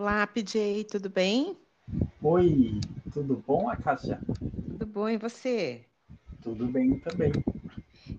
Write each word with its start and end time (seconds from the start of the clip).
Olá, 0.00 0.24
PJ, 0.28 0.84
tudo 0.84 1.10
bem? 1.10 1.56
Oi, 2.22 2.80
tudo 3.12 3.42
bom, 3.44 3.68
Acácia? 3.68 4.20
Tudo 4.38 4.86
bom, 4.86 5.08
e 5.08 5.16
você? 5.16 5.86
Tudo 6.40 6.68
bem 6.68 7.00
também. 7.00 7.32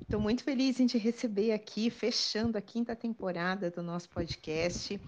Estou 0.02 0.20
muito 0.20 0.44
feliz 0.44 0.78
em 0.82 0.88
te 0.88 0.98
receber 0.98 1.54
aqui, 1.54 1.90
fechando 1.90 2.58
a 2.58 2.62
quinta 2.62 2.98
temporada 2.98 3.72
do 3.72 3.82
nosso 3.82 4.10
podcast. 4.10 5.00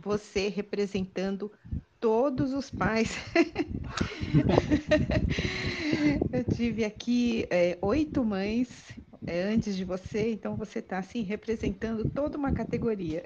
Você 0.00 0.48
representando 0.48 1.52
todos 2.00 2.54
os 2.54 2.70
pais. 2.70 3.18
Eu 6.32 6.44
tive 6.56 6.86
aqui 6.86 7.46
é, 7.50 7.76
oito 7.82 8.24
mães 8.24 8.94
é, 9.26 9.42
antes 9.44 9.76
de 9.76 9.84
você, 9.84 10.32
então 10.32 10.56
você 10.56 10.80
está 10.80 10.98
assim 10.98 11.22
representando 11.22 12.08
toda 12.10 12.36
uma 12.36 12.52
categoria. 12.52 13.22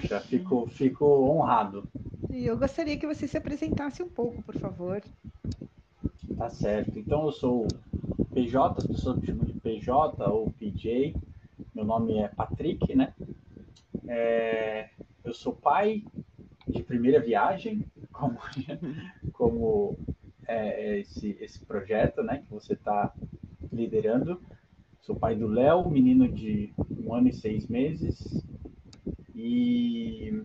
Poxa, 0.00 0.20
fico, 0.26 0.66
fico 0.66 1.04
honrado. 1.04 1.86
E 2.30 2.46
eu 2.46 2.56
gostaria 2.56 2.96
que 2.96 3.06
você 3.06 3.28
se 3.28 3.36
apresentasse 3.36 4.02
um 4.02 4.08
pouco, 4.08 4.42
por 4.42 4.56
favor. 4.56 5.02
Tá 6.36 6.48
certo. 6.48 6.98
Então 6.98 7.26
eu 7.26 7.32
sou 7.32 7.66
PJ, 8.34 8.78
as 8.78 8.86
pessoas 8.86 9.18
me 9.18 9.26
chamam 9.26 9.44
de 9.44 9.52
PJ 9.60 10.28
ou 10.28 10.50
PJ. 10.52 11.14
Meu 11.74 11.84
nome 11.84 12.18
é 12.18 12.28
Patrick, 12.28 12.94
né? 12.96 13.12
É, 14.08 14.88
eu 15.24 15.32
sou 15.32 15.52
pai 15.52 16.02
de 16.66 16.82
primeira 16.82 17.20
viagem, 17.20 17.84
como, 18.10 18.38
como 19.32 19.96
é, 20.46 20.98
esse, 21.00 21.36
esse 21.40 21.60
projeto, 21.64 22.22
né? 22.22 22.38
Que 22.38 22.50
você 22.50 22.72
está 22.72 23.12
liderando. 23.72 24.40
Sou 25.02 25.16
pai 25.16 25.34
do 25.34 25.48
Léo, 25.48 25.90
menino 25.90 26.28
de 26.28 26.72
um 27.04 27.12
ano 27.12 27.28
e 27.28 27.32
seis 27.32 27.66
meses. 27.66 28.44
E 29.34 30.44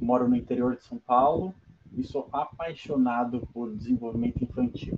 moro 0.00 0.28
no 0.28 0.36
interior 0.36 0.76
de 0.76 0.84
São 0.84 0.96
Paulo 0.98 1.52
e 1.96 2.04
sou 2.04 2.28
apaixonado 2.32 3.46
por 3.52 3.74
desenvolvimento 3.74 4.44
infantil. 4.44 4.96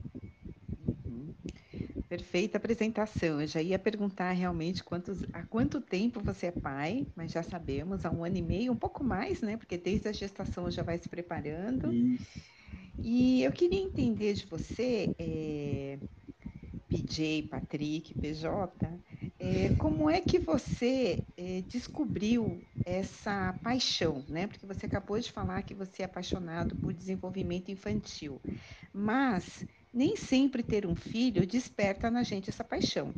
Uhum. 0.87 1.33
Perfeita 2.07 2.59
apresentação. 2.59 3.41
Eu 3.41 3.47
já 3.47 3.63
ia 3.63 3.79
perguntar 3.79 4.33
realmente 4.33 4.85
quantos, 4.85 5.25
há 5.33 5.43
quanto 5.43 5.81
tempo 5.81 6.21
você 6.21 6.49
é 6.49 6.53
pai, 6.53 7.07
mas 7.17 7.33
já 7.33 7.43
sabemos, 7.43 8.05
há 8.05 8.11
um 8.11 8.23
ano 8.23 8.37
e 8.37 8.43
meio, 8.43 8.73
um 8.73 8.77
pouco 8.77 9.03
mais, 9.03 9.41
né? 9.41 9.57
Porque 9.57 9.79
desde 9.79 10.07
a 10.07 10.13
gestação 10.13 10.71
já 10.71 10.83
vai 10.83 10.99
se 10.99 11.09
preparando. 11.09 11.91
Isso. 11.91 12.51
E 13.03 13.43
eu 13.43 13.53
queria 13.53 13.81
entender 13.81 14.35
de 14.35 14.45
você, 14.45 15.15
é, 15.19 15.80
PJ, 17.11 17.49
Patrick, 17.51 18.15
PJ, 18.15 18.89
é, 19.41 19.75
como 19.81 20.09
é 20.09 20.21
que 20.21 20.39
você 20.39 21.25
é, 21.37 21.61
descobriu 21.63 22.63
essa 22.87 23.53
paixão, 23.65 24.25
né? 24.29 24.47
Porque 24.47 24.65
você 24.65 24.87
acabou 24.87 25.19
de 25.19 25.31
falar 25.33 25.63
que 25.63 25.75
você 25.75 26.03
é 26.03 26.05
apaixonado 26.05 26.77
por 26.77 26.93
desenvolvimento 26.93 27.71
infantil, 27.71 28.41
mas 28.95 29.67
nem 29.93 30.15
sempre 30.15 30.63
ter 30.63 30.87
um 30.87 30.95
filho 30.95 31.45
desperta 31.45 32.11
na 32.11 32.23
gente 32.23 32.49
essa 32.49 32.63
paixão. 32.63 33.13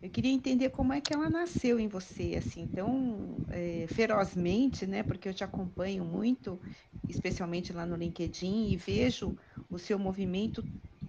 Eu 0.00 0.08
queria 0.08 0.32
entender 0.32 0.70
como 0.70 0.92
é 0.92 1.00
que 1.00 1.12
ela 1.12 1.28
nasceu 1.28 1.78
em 1.78 1.88
você, 1.88 2.36
assim, 2.38 2.66
tão 2.66 3.36
é, 3.50 3.86
ferozmente, 3.88 4.86
né? 4.86 5.02
Porque 5.02 5.28
eu 5.28 5.34
te 5.34 5.44
acompanho 5.44 6.04
muito, 6.04 6.58
especialmente 7.08 7.72
lá 7.72 7.84
no 7.84 7.96
LinkedIn, 7.96 8.70
e 8.70 8.76
vejo 8.76 9.36
o 9.68 9.78
seu 9.78 9.98
movimento 9.98 10.62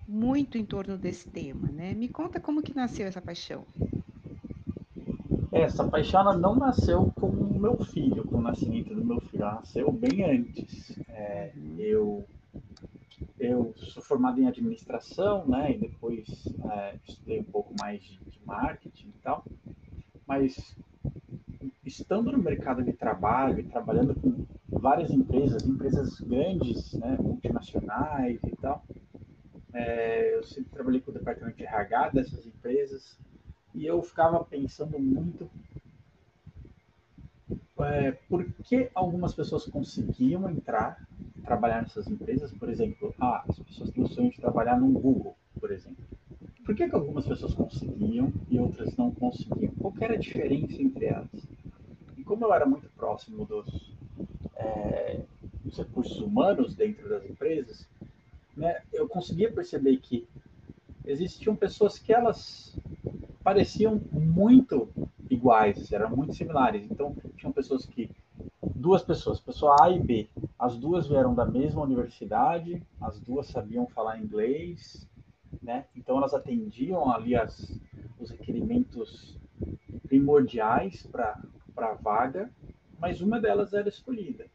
muito 0.08 0.58
em 0.58 0.66
torno 0.66 0.98
desse 0.98 1.28
tema, 1.30 1.68
né? 1.68 1.94
Me 1.94 2.08
conta 2.08 2.40
como 2.40 2.62
que 2.62 2.76
nasceu 2.76 3.06
essa 3.08 3.22
paixão. 3.22 3.66
Essa 5.52 5.84
paixão 5.88 6.38
não 6.38 6.56
nasceu 6.56 7.12
com 7.16 7.28
o 7.28 7.60
meu 7.60 7.78
filho, 7.84 8.24
com 8.26 8.38
o 8.38 8.42
nascimento 8.42 8.94
do 8.94 9.04
meu 9.04 9.20
filho, 9.22 9.44
ela 9.44 9.56
nasceu 9.56 9.92
bem 9.92 10.24
antes. 10.24 10.98
É, 11.10 11.52
eu, 11.78 12.26
eu 13.40 13.74
sou 13.76 14.04
formado 14.04 14.40
em 14.40 14.48
administração, 14.48 15.46
né, 15.48 15.72
e 15.72 15.80
depois 15.80 16.26
é, 16.72 16.96
estudei 17.08 17.40
um 17.40 17.46
pouco 17.46 17.74
mais 17.80 18.02
de, 18.04 18.20
de 18.30 18.40
marketing 18.46 19.08
e 19.08 19.22
tal, 19.24 19.44
mas 20.28 20.76
estando 21.86 22.32
no 22.32 22.38
mercado 22.38 22.84
de 22.84 22.94
trabalho 22.94 23.60
e 23.60 23.64
trabalhando 23.64 24.14
com 24.14 24.46
várias 24.70 25.10
empresas, 25.10 25.66
empresas 25.66 26.20
grandes, 26.20 26.94
né, 26.94 27.18
multinacionais 27.20 28.40
e 28.44 28.56
tal, 28.58 28.84
é, 29.78 30.36
eu 30.36 30.44
sempre 30.44 30.72
trabalhei 30.72 31.00
com 31.00 31.12
o 31.12 31.14
departamento 31.14 31.58
de 31.58 31.64
RH 31.64 32.10
dessas 32.10 32.46
empresas 32.46 33.18
e 33.76 33.86
eu 33.86 34.02
ficava 34.02 34.44
pensando 34.44 34.98
muito 34.98 35.50
é, 37.80 38.12
por 38.28 38.44
que 38.64 38.90
algumas 38.96 39.36
pessoas 39.36 39.66
conseguiam 39.66 40.50
entrar, 40.50 41.08
trabalhar 41.44 41.84
nessas 41.84 42.08
empresas, 42.08 42.52
por 42.54 42.70
exemplo, 42.70 43.14
ah, 43.20 43.44
as 43.48 43.60
pessoas 43.60 43.92
têm 43.92 44.04
o 44.04 44.08
sonho 44.08 44.32
de 44.32 44.42
trabalhar 44.42 44.80
no 44.80 44.90
Google, 44.90 45.36
por 45.60 45.72
exemplo. 45.72 46.04
Por 46.66 46.76
que, 46.76 46.90
que 46.90 46.96
algumas 46.96 47.26
pessoas 47.26 47.54
conseguiam 47.54 48.34
e 48.50 48.60
outras 48.60 48.98
não 48.98 49.12
conseguiam? 49.12 49.72
Qual 49.80 49.94
era 50.02 50.16
a 50.16 50.18
diferença 50.18 50.82
entre 50.82 51.06
elas? 51.06 51.48
E 52.18 52.24
como 52.24 52.46
eu 52.46 52.54
era 52.54 52.66
muito 52.66 52.90
próximo 52.90 53.46
dos, 53.46 53.96
é, 54.56 55.22
dos 55.64 55.78
recursos 55.78 56.20
humanos 56.20 56.76
dentro 56.76 57.08
das 57.08 57.24
empresas, 57.24 57.88
né, 58.58 58.82
eu 58.92 59.08
conseguia 59.08 59.52
perceber 59.52 59.98
que 59.98 60.28
existiam 61.06 61.56
pessoas 61.56 62.00
que 62.00 62.12
elas 62.12 62.78
pareciam 63.44 64.02
muito 64.12 64.90
iguais, 65.30 65.92
eram 65.94 66.10
muito 66.10 66.34
similares. 66.34 66.84
Então, 66.90 67.16
tinham 67.38 67.54
pessoas 67.54 67.86
que 67.86 68.12
duas 68.76 69.04
pessoas, 69.04 69.40
pessoa 69.40 69.76
A 69.82 69.90
e 69.90 70.00
B, 70.00 70.30
as 70.58 70.78
duas 70.78 71.08
vieram 71.08 71.34
da 71.34 71.46
mesma 71.46 71.82
universidade, 71.82 72.84
as 73.00 73.20
duas 73.20 73.48
sabiam 73.48 73.88
falar 73.88 74.20
inglês, 74.20 75.08
né? 75.62 75.86
Então 75.96 76.18
elas 76.18 76.34
atendiam 76.34 77.10
ali 77.12 77.36
as, 77.36 77.80
os 78.20 78.32
requerimentos 78.32 79.38
primordiais 80.08 81.06
para 81.06 81.40
a 81.78 81.94
vaga, 81.94 82.52
mas 83.00 83.22
uma 83.22 83.40
delas 83.40 83.74
era 83.74 83.88
escolhida. 83.88 84.46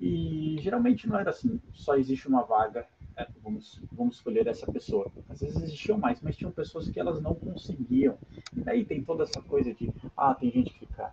E 0.00 0.56
geralmente 0.60 1.08
não 1.08 1.18
era 1.18 1.30
assim, 1.30 1.60
só 1.72 1.96
existe 1.96 2.28
uma 2.28 2.42
vaga 2.42 2.86
é, 3.16 3.26
vamos, 3.42 3.80
vamos 3.92 4.16
escolher 4.16 4.46
essa 4.46 4.70
pessoa. 4.70 5.10
Às 5.28 5.40
vezes 5.40 5.62
existiam 5.62 5.98
mais, 5.98 6.20
mas 6.20 6.36
tinham 6.36 6.50
pessoas 6.50 6.88
que 6.88 6.98
elas 6.98 7.20
não 7.22 7.34
conseguiam. 7.34 8.18
E 8.56 8.60
daí 8.60 8.84
tem 8.84 9.02
toda 9.02 9.24
essa 9.24 9.40
coisa 9.40 9.72
de, 9.72 9.92
ah, 10.16 10.34
tem 10.34 10.50
gente 10.50 10.72
que 10.72 10.80
fica 10.80 11.12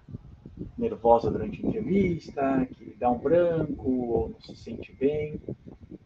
nervosa 0.77 1.29
durante 1.29 1.63
a 1.63 1.67
entrevista, 1.67 2.67
que 2.73 2.95
dá 2.99 3.09
um 3.09 3.19
branco, 3.19 3.89
ou 3.89 4.29
não 4.29 4.41
se 4.41 4.55
sente 4.55 4.91
bem. 4.93 5.39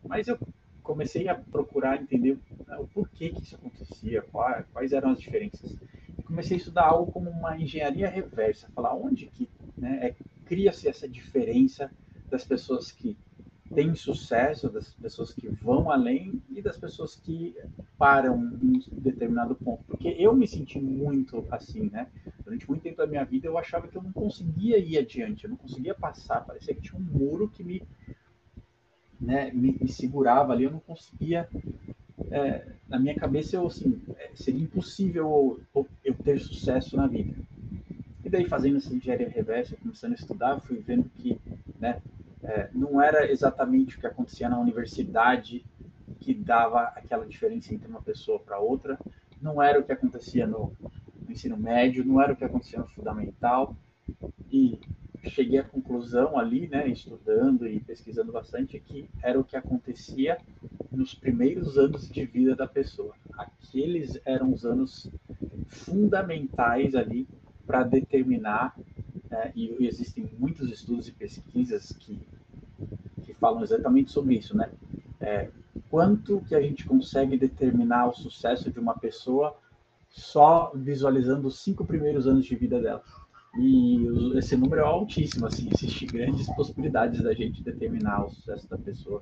Mas 0.03 0.28
eu 0.28 0.38
comecei 0.84 1.28
a 1.28 1.35
procurar 1.35 2.01
entender 2.01 2.38
né, 2.67 2.78
o 2.78 2.88
porquê 2.88 3.29
que 3.29 3.41
isso 3.41 3.55
acontecia, 3.55 4.22
quais, 4.22 4.66
quais 4.72 4.91
eram 4.91 5.11
as 5.11 5.19
diferenças. 5.19 5.75
E 6.17 6.23
comecei 6.23 6.57
a 6.57 6.59
estudar 6.59 6.88
algo 6.88 7.11
como 7.11 7.29
uma 7.29 7.57
engenharia 7.57 8.09
reversa, 8.09 8.69
falar 8.75 8.95
onde 8.95 9.28
que 9.28 9.50
né, 9.78 10.00
é, 10.07 10.16
cria-se 10.45 10.88
essa 10.88 11.07
diferença 11.07 11.91
das 12.29 12.44
pessoas 12.44 12.91
que 12.91 13.17
têm 13.75 13.93
sucesso, 13.93 14.69
das 14.69 14.93
pessoas 14.93 15.33
que 15.33 15.47
vão 15.49 15.91
além 15.91 16.41
e 16.49 16.61
das 16.61 16.77
pessoas 16.77 17.15
que 17.15 17.55
param 17.97 18.57
em 18.63 18.81
determinado 18.91 19.53
ponto. 19.53 19.83
Porque 19.85 20.15
eu 20.17 20.33
me 20.33 20.47
senti 20.47 20.79
muito 20.79 21.45
assim, 21.51 21.89
né? 21.91 22.07
Durante 22.43 22.67
muito 22.67 22.81
tempo 22.81 22.97
da 22.97 23.05
minha 23.05 23.23
vida 23.25 23.47
eu 23.47 23.57
achava 23.57 23.87
que 23.87 23.97
eu 23.97 24.01
não 24.01 24.13
conseguia 24.13 24.77
ir 24.77 24.97
adiante, 24.97 25.43
eu 25.43 25.49
não 25.49 25.57
conseguia 25.57 25.93
passar, 25.93 26.45
parecia 26.45 26.73
que 26.73 26.81
tinha 26.81 26.99
um 26.99 27.03
muro 27.03 27.49
que 27.49 27.63
me, 27.63 27.83
né, 29.19 29.51
me, 29.51 29.77
me 29.79 29.89
segurava 29.89 30.53
ali, 30.53 30.63
eu 30.63 30.71
não 30.71 30.79
conseguia. 30.79 31.47
É, 32.31 32.65
na 32.87 32.97
minha 32.97 33.13
cabeça, 33.13 33.57
eu, 33.57 33.67
assim, 33.67 34.01
é, 34.17 34.31
seria 34.35 34.63
impossível 34.63 35.59
eu, 35.75 35.87
eu 36.03 36.13
ter 36.13 36.39
sucesso 36.39 36.95
na 36.95 37.07
vida. 37.07 37.35
E 38.23 38.29
daí, 38.29 38.45
fazendo 38.45 38.77
essa 38.77 38.93
engenharia 38.93 39.29
reversa, 39.29 39.75
começando 39.75 40.13
a 40.13 40.15
estudar, 40.15 40.59
fui 40.61 40.77
vendo 40.79 41.09
que 41.17 41.37
né, 41.79 42.01
é, 42.47 42.69
não 42.73 43.01
era 43.01 43.29
exatamente 43.29 43.97
o 43.97 43.99
que 43.99 44.07
acontecia 44.07 44.47
na 44.47 44.59
universidade 44.59 45.65
que 46.19 46.33
dava 46.33 46.83
aquela 46.95 47.25
diferença 47.25 47.73
entre 47.73 47.87
uma 47.87 48.01
pessoa 48.01 48.39
para 48.39 48.59
outra, 48.59 48.97
não 49.41 49.61
era 49.61 49.79
o 49.79 49.83
que 49.83 49.91
acontecia 49.91 50.45
no, 50.45 50.71
no, 51.21 51.31
ensino 51.31 51.57
médio, 51.57 52.05
não 52.05 52.21
era 52.21 52.33
o 52.33 52.35
que 52.35 52.43
acontecia 52.43 52.79
no 52.79 52.87
fundamental, 52.87 53.75
e 54.51 54.79
cheguei 55.29 55.59
à 55.59 55.63
conclusão 55.63 56.37
ali, 56.37 56.67
né, 56.67 56.87
estudando 56.87 57.67
e 57.67 57.79
pesquisando 57.79 58.31
bastante, 58.31 58.79
que 58.79 59.09
era 59.23 59.39
o 59.39 59.43
que 59.43 59.55
acontecia 59.55 60.37
nos 60.91 61.15
primeiros 61.15 61.77
anos 61.77 62.07
de 62.09 62.25
vida 62.25 62.55
da 62.55 62.67
pessoa. 62.67 63.15
Aqueles 63.37 64.19
eram 64.23 64.53
os 64.53 64.65
anos 64.65 65.09
fundamentais 65.67 66.95
ali 66.95 67.27
para 67.65 67.83
determinar, 67.83 68.75
né, 69.29 69.51
e 69.55 69.85
existem 69.85 70.29
muitos 70.37 70.71
estudos 70.71 71.07
e 71.07 71.11
pesquisas 71.11 71.91
que 71.91 72.19
falam 73.45 73.61
exatamente 73.61 74.11
sobre 74.11 74.35
isso, 74.35 74.57
né? 74.57 74.71
É, 75.21 75.51
quanto 75.87 76.41
que 76.41 76.55
a 76.55 76.61
gente 76.61 76.83
consegue 76.83 77.37
determinar 77.37 78.07
o 78.07 78.13
sucesso 78.13 78.71
de 78.71 78.79
uma 78.79 78.95
pessoa 78.95 79.55
só 80.09 80.71
visualizando 80.73 81.47
os 81.47 81.59
cinco 81.59 81.85
primeiros 81.85 82.27
anos 82.27 82.43
de 82.43 82.55
vida 82.55 82.81
dela. 82.81 83.03
E 83.59 84.07
esse 84.35 84.57
número 84.57 84.81
é 84.81 84.85
altíssimo, 84.85 85.45
assim, 85.45 85.69
existe 85.69 86.07
grandes 86.07 86.47
possibilidades 86.55 87.21
da 87.21 87.33
gente 87.33 87.63
determinar 87.63 88.25
o 88.25 88.29
sucesso 88.29 88.67
da 88.67 88.77
pessoa 88.79 89.21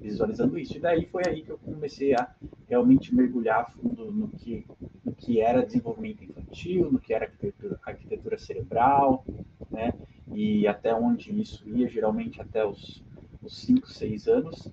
visualizando 0.00 0.58
isso. 0.58 0.78
E 0.78 0.80
daí 0.80 1.06
foi 1.06 1.22
aí 1.26 1.42
que 1.42 1.50
eu 1.50 1.58
comecei 1.58 2.14
a 2.14 2.34
realmente 2.66 3.14
mergulhar 3.14 3.70
fundo 3.74 4.10
no 4.10 4.28
que, 4.28 4.66
no 5.04 5.14
que 5.14 5.40
era 5.40 5.64
desenvolvimento 5.64 6.24
infantil, 6.24 6.90
no 6.90 6.98
que 6.98 7.12
era 7.12 7.26
arquitetura, 7.26 7.78
arquitetura 7.84 8.38
cerebral, 8.38 9.26
né? 9.70 9.92
E 10.32 10.66
até 10.66 10.94
onde 10.94 11.38
isso 11.38 11.68
ia, 11.68 11.86
geralmente 11.86 12.40
até 12.40 12.64
os 12.64 13.04
5, 13.48 13.88
6 13.88 14.28
anos. 14.28 14.72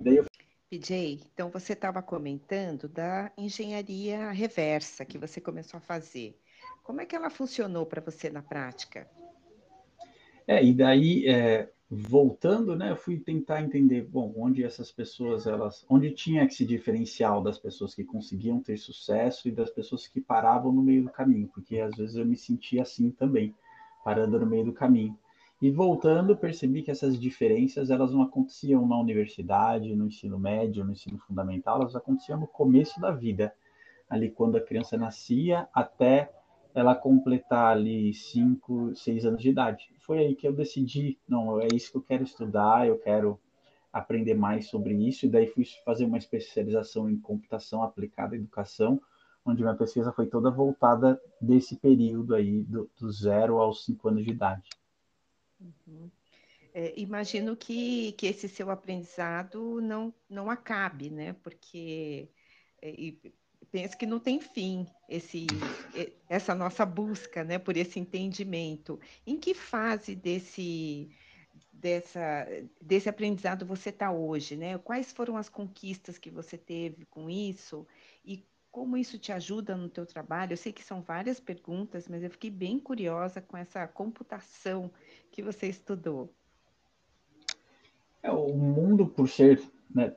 Daí 0.00 0.16
eu 0.16 0.24
PJ, 0.70 1.20
então 1.32 1.48
você 1.48 1.72
estava 1.72 2.02
comentando 2.02 2.88
da 2.88 3.32
engenharia 3.38 4.30
reversa 4.30 5.04
que 5.04 5.16
você 5.16 5.40
começou 5.40 5.78
a 5.78 5.80
fazer. 5.80 6.38
Como 6.82 7.00
é 7.00 7.06
que 7.06 7.16
ela 7.16 7.30
funcionou 7.30 7.86
para 7.86 8.02
você 8.02 8.28
na 8.28 8.42
prática? 8.42 9.08
É, 10.46 10.62
e 10.62 10.74
daí, 10.74 11.26
é, 11.26 11.70
voltando, 11.90 12.76
né, 12.76 12.90
eu 12.90 12.96
fui 12.96 13.18
tentar 13.18 13.62
entender, 13.62 14.02
bom, 14.02 14.32
onde 14.36 14.62
essas 14.62 14.92
pessoas, 14.92 15.46
elas, 15.46 15.86
onde 15.88 16.10
tinha 16.10 16.46
que 16.46 16.54
se 16.54 16.66
diferenciar 16.66 17.42
das 17.42 17.58
pessoas 17.58 17.94
que 17.94 18.04
conseguiam 18.04 18.60
ter 18.60 18.76
sucesso 18.76 19.48
e 19.48 19.52
das 19.52 19.70
pessoas 19.70 20.06
que 20.06 20.20
paravam 20.20 20.70
no 20.70 20.82
meio 20.82 21.04
do 21.04 21.10
caminho, 21.10 21.48
porque 21.48 21.78
às 21.78 21.96
vezes 21.96 22.16
eu 22.16 22.26
me 22.26 22.36
sentia 22.36 22.82
assim 22.82 23.10
também, 23.10 23.54
parando 24.04 24.38
no 24.38 24.46
meio 24.46 24.66
do 24.66 24.72
caminho. 24.72 25.18
E 25.60 25.72
voltando, 25.72 26.36
percebi 26.36 26.82
que 26.82 26.90
essas 26.90 27.18
diferenças 27.18 27.90
elas 27.90 28.12
não 28.12 28.22
aconteciam 28.22 28.86
na 28.86 28.96
universidade, 28.96 29.94
no 29.96 30.06
ensino 30.06 30.38
médio, 30.38 30.84
no 30.84 30.92
ensino 30.92 31.18
fundamental, 31.18 31.80
elas 31.80 31.96
aconteciam 31.96 32.38
no 32.38 32.46
começo 32.46 33.00
da 33.00 33.10
vida, 33.10 33.52
ali 34.08 34.30
quando 34.30 34.56
a 34.56 34.60
criança 34.60 34.96
nascia 34.96 35.68
até 35.74 36.30
ela 36.72 36.94
completar 36.94 37.76
ali 37.76 38.14
cinco, 38.14 38.94
seis 38.94 39.24
anos 39.24 39.42
de 39.42 39.50
idade. 39.50 39.90
Foi 39.98 40.18
aí 40.18 40.36
que 40.36 40.46
eu 40.46 40.52
decidi, 40.52 41.18
não, 41.28 41.60
é 41.60 41.66
isso 41.66 41.90
que 41.90 41.96
eu 41.96 42.02
quero 42.02 42.22
estudar, 42.22 42.86
eu 42.86 42.96
quero 42.96 43.38
aprender 43.92 44.34
mais 44.34 44.68
sobre 44.68 44.94
isso, 44.94 45.26
e 45.26 45.28
daí 45.28 45.48
fui 45.48 45.64
fazer 45.84 46.04
uma 46.04 46.18
especialização 46.18 47.10
em 47.10 47.18
computação 47.18 47.82
aplicada 47.82 48.36
à 48.36 48.38
educação, 48.38 49.00
onde 49.44 49.62
minha 49.62 49.74
pesquisa 49.74 50.12
foi 50.12 50.26
toda 50.26 50.52
voltada 50.52 51.20
desse 51.40 51.74
período 51.76 52.34
aí, 52.34 52.62
do, 52.62 52.88
do 53.00 53.10
zero 53.10 53.58
aos 53.58 53.84
cinco 53.84 54.08
anos 54.08 54.24
de 54.24 54.30
idade. 54.30 54.68
Uhum. 55.60 56.10
É, 56.74 56.92
imagino 56.96 57.56
que, 57.56 58.12
que 58.12 58.26
esse 58.26 58.48
seu 58.48 58.70
aprendizado 58.70 59.80
não, 59.80 60.14
não 60.28 60.50
acabe, 60.50 61.10
né? 61.10 61.32
Porque 61.42 62.28
é, 62.80 62.92
penso 63.70 63.96
que 63.96 64.06
não 64.06 64.20
tem 64.20 64.40
fim 64.40 64.86
esse, 65.08 65.46
essa 66.28 66.54
nossa 66.54 66.84
busca, 66.84 67.42
né? 67.42 67.58
Por 67.58 67.76
esse 67.76 67.98
entendimento. 67.98 69.00
Em 69.26 69.38
que 69.38 69.54
fase 69.54 70.14
desse 70.14 71.10
dessa, 71.72 72.46
desse 72.80 73.08
aprendizado 73.08 73.64
você 73.64 73.90
está 73.90 74.10
hoje, 74.10 74.56
né? 74.56 74.78
Quais 74.78 75.12
foram 75.12 75.36
as 75.36 75.48
conquistas 75.48 76.18
que 76.18 76.30
você 76.30 76.58
teve 76.58 77.04
com 77.06 77.30
isso 77.30 77.86
e 78.24 78.46
como 78.70 78.96
isso 78.96 79.18
te 79.18 79.32
ajuda 79.32 79.76
no 79.76 79.88
teu 79.88 80.04
trabalho? 80.06 80.52
Eu 80.52 80.56
sei 80.56 80.72
que 80.72 80.84
são 80.84 81.00
várias 81.00 81.40
perguntas, 81.40 82.06
mas 82.08 82.22
eu 82.22 82.30
fiquei 82.30 82.50
bem 82.50 82.78
curiosa 82.78 83.40
com 83.40 83.56
essa 83.56 83.86
computação 83.88 84.92
que 85.30 85.42
você 85.42 85.66
estudou. 85.68 86.32
É, 88.22 88.30
o 88.30 88.56
mundo, 88.56 89.06
por 89.06 89.28
ser, 89.28 89.62
né, 89.88 90.14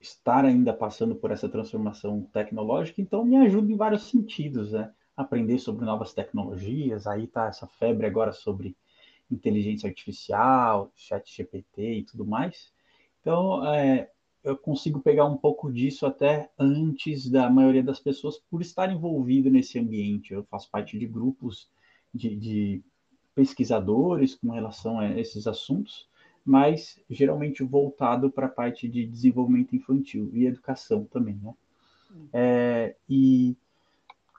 estar 0.00 0.44
ainda 0.44 0.72
passando 0.72 1.14
por 1.14 1.30
essa 1.30 1.48
transformação 1.48 2.22
tecnológica, 2.32 3.00
então 3.00 3.24
me 3.24 3.36
ajuda 3.36 3.72
em 3.72 3.76
vários 3.76 4.08
sentidos, 4.08 4.72
né? 4.72 4.92
Aprender 5.16 5.58
sobre 5.58 5.84
novas 5.84 6.14
tecnologias, 6.14 7.06
aí 7.06 7.26
tá 7.26 7.48
essa 7.48 7.66
febre 7.66 8.06
agora 8.06 8.32
sobre 8.32 8.76
inteligência 9.30 9.88
artificial, 9.88 10.92
chat 10.94 11.34
GPT 11.34 11.98
e 11.98 12.04
tudo 12.04 12.24
mais. 12.24 12.72
Então, 13.20 13.66
é, 13.74 14.10
eu 14.44 14.56
consigo 14.56 15.00
pegar 15.00 15.24
um 15.24 15.36
pouco 15.36 15.72
disso 15.72 16.06
até 16.06 16.50
antes 16.58 17.28
da 17.28 17.50
maioria 17.50 17.82
das 17.82 17.98
pessoas 17.98 18.38
por 18.38 18.62
estar 18.62 18.90
envolvido 18.90 19.50
nesse 19.50 19.78
ambiente. 19.78 20.32
Eu 20.32 20.44
faço 20.44 20.70
parte 20.70 20.98
de 20.98 21.06
grupos 21.06 21.68
de, 22.14 22.36
de 22.36 22.84
pesquisadores 23.38 24.34
com 24.34 24.50
relação 24.50 24.98
a 24.98 25.08
esses 25.16 25.46
assuntos, 25.46 26.08
mas 26.44 27.00
geralmente 27.08 27.62
voltado 27.62 28.28
para 28.32 28.46
a 28.46 28.50
parte 28.50 28.88
de 28.88 29.06
desenvolvimento 29.06 29.76
infantil 29.76 30.28
e 30.32 30.44
educação 30.44 31.04
também, 31.04 31.38
né? 31.40 31.54
É, 32.32 32.96
e 33.08 33.56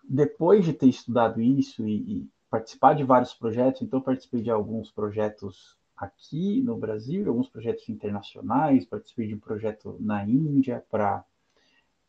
depois 0.04 0.66
de 0.66 0.74
ter 0.74 0.88
estudado 0.88 1.42
isso 1.42 1.88
e, 1.88 1.96
e, 1.96 2.30
participar 2.50 2.94
de 2.94 3.06
vários 3.06 3.34
projetos, 3.34 3.82
então 3.82 4.02
participei 4.02 4.42
de 4.42 4.50
alguns 4.50 4.92
projetos 4.92 5.78
aqui 5.96 6.62
no 6.62 6.76
Brasil, 6.76 7.26
alguns 7.30 7.48
projetos 7.48 7.88
internacionais, 7.88 8.84
participei 8.84 9.28
de 9.28 9.36
um 9.36 9.40
projeto 9.40 9.96
na 10.02 10.26
Índia 10.26 10.84
para 10.92 11.24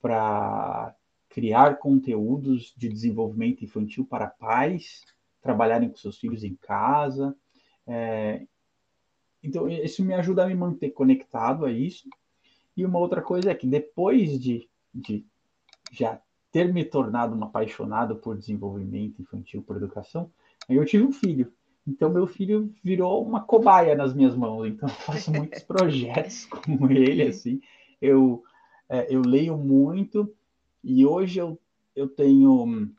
para 0.03 0.93
criar 1.29 1.77
conteúdos 1.77 2.75
de 2.77 2.89
desenvolvimento 2.89 3.65
infantil 3.65 4.05
para 4.05 4.27
pais 4.27 5.05
trabalharem 5.41 5.89
com 5.89 5.97
seus 5.97 6.19
filhos 6.19 6.45
em 6.45 6.55
casa. 6.55 7.35
É, 7.87 8.47
então, 9.43 9.69
isso 9.69 10.05
me 10.05 10.15
ajuda 10.15 10.45
a 10.45 10.47
me 10.47 10.55
manter 10.55 10.91
conectado 10.91 11.65
a 11.65 11.73
isso. 11.73 12.09
E 12.77 12.85
uma 12.85 12.99
outra 12.99 13.23
coisa 13.23 13.51
é 13.51 13.55
que 13.55 13.67
depois 13.67 14.39
de, 14.39 14.69
de 14.95 15.25
já 15.91 16.21
ter 16.53 16.73
me 16.73 16.85
tornado 16.85 17.35
um 17.35 17.45
apaixonado 17.45 18.17
por 18.17 18.37
desenvolvimento 18.37 19.21
infantil, 19.21 19.63
por 19.63 19.77
educação, 19.77 20.31
eu 20.69 20.85
tive 20.85 21.05
um 21.05 21.13
filho. 21.13 21.53
Então, 21.87 22.11
meu 22.11 22.27
filho 22.27 22.73
virou 22.85 23.25
uma 23.25 23.43
cobaia 23.43 23.95
nas 23.95 24.15
minhas 24.15 24.37
mãos. 24.37 24.67
Então, 24.67 24.89
eu 24.89 24.95
faço 24.95 25.33
muitos 25.33 25.63
projetos 25.65 26.45
com 26.47 26.91
ele, 26.91 27.23
assim. 27.23 27.61
Eu, 28.01 28.43
é, 28.89 29.15
eu 29.15 29.23
leio 29.23 29.57
muito 29.57 30.33
e 30.83 31.05
hoje 31.05 31.39
eu, 31.39 31.59
eu 31.95 32.09
tenho 32.09 32.93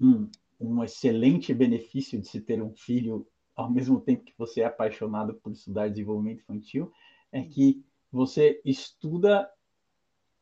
um, 0.00 0.28
um 0.60 0.82
excelente 0.82 1.52
benefício 1.52 2.20
de 2.20 2.26
se 2.26 2.40
ter 2.40 2.62
um 2.62 2.74
filho 2.74 3.26
ao 3.56 3.70
mesmo 3.70 4.00
tempo 4.00 4.24
que 4.24 4.34
você 4.36 4.62
é 4.62 4.64
apaixonado 4.64 5.34
por 5.34 5.52
estudar 5.52 5.88
desenvolvimento 5.88 6.40
infantil, 6.40 6.90
é 7.30 7.42
que 7.42 7.84
você 8.10 8.60
estuda 8.64 9.48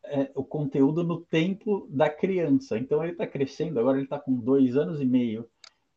é, 0.05 0.31
o 0.35 0.45
conteúdo 0.45 1.05
no 1.05 1.21
tempo 1.21 1.87
da 1.91 2.09
criança. 2.09 2.79
Então 2.79 3.03
ele 3.03 3.13
está 3.13 3.27
crescendo, 3.27 3.79
agora 3.79 3.99
ele 3.99 4.05
está 4.05 4.19
com 4.19 4.35
dois 4.35 4.77
anos 4.77 5.01
e 5.01 5.05
meio. 5.05 5.49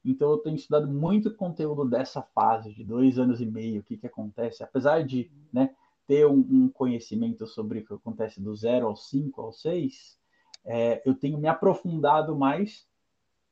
Então 0.03 0.29
eu 0.29 0.37
tenho 0.37 0.55
estudado 0.55 0.87
muito 0.87 1.33
conteúdo 1.35 1.85
dessa 1.85 2.21
fase 2.21 2.73
de 2.73 2.83
dois 2.83 3.17
anos 3.17 3.41
e 3.41 3.45
meio, 3.45 3.81
o 3.81 3.83
que, 3.83 3.97
que 3.97 4.07
acontece, 4.07 4.63
apesar 4.63 5.03
de 5.03 5.31
né, 5.51 5.73
ter 6.05 6.27
um, 6.27 6.37
um, 6.37 6.69
conhecimento 6.69 7.47
sobre 7.47 7.79
o 7.79 7.85
que 7.85 7.93
acontece 7.93 8.39
do 8.39 8.55
zero 8.55 8.87
ao 8.87 8.95
cinco, 8.95 9.41
ao 9.41 9.51
seis, 9.51 10.19
é, 10.63 11.01
eu 11.05 11.15
tenho 11.15 11.39
me 11.39 11.47
aprofundado 11.47 12.35
mais 12.35 12.85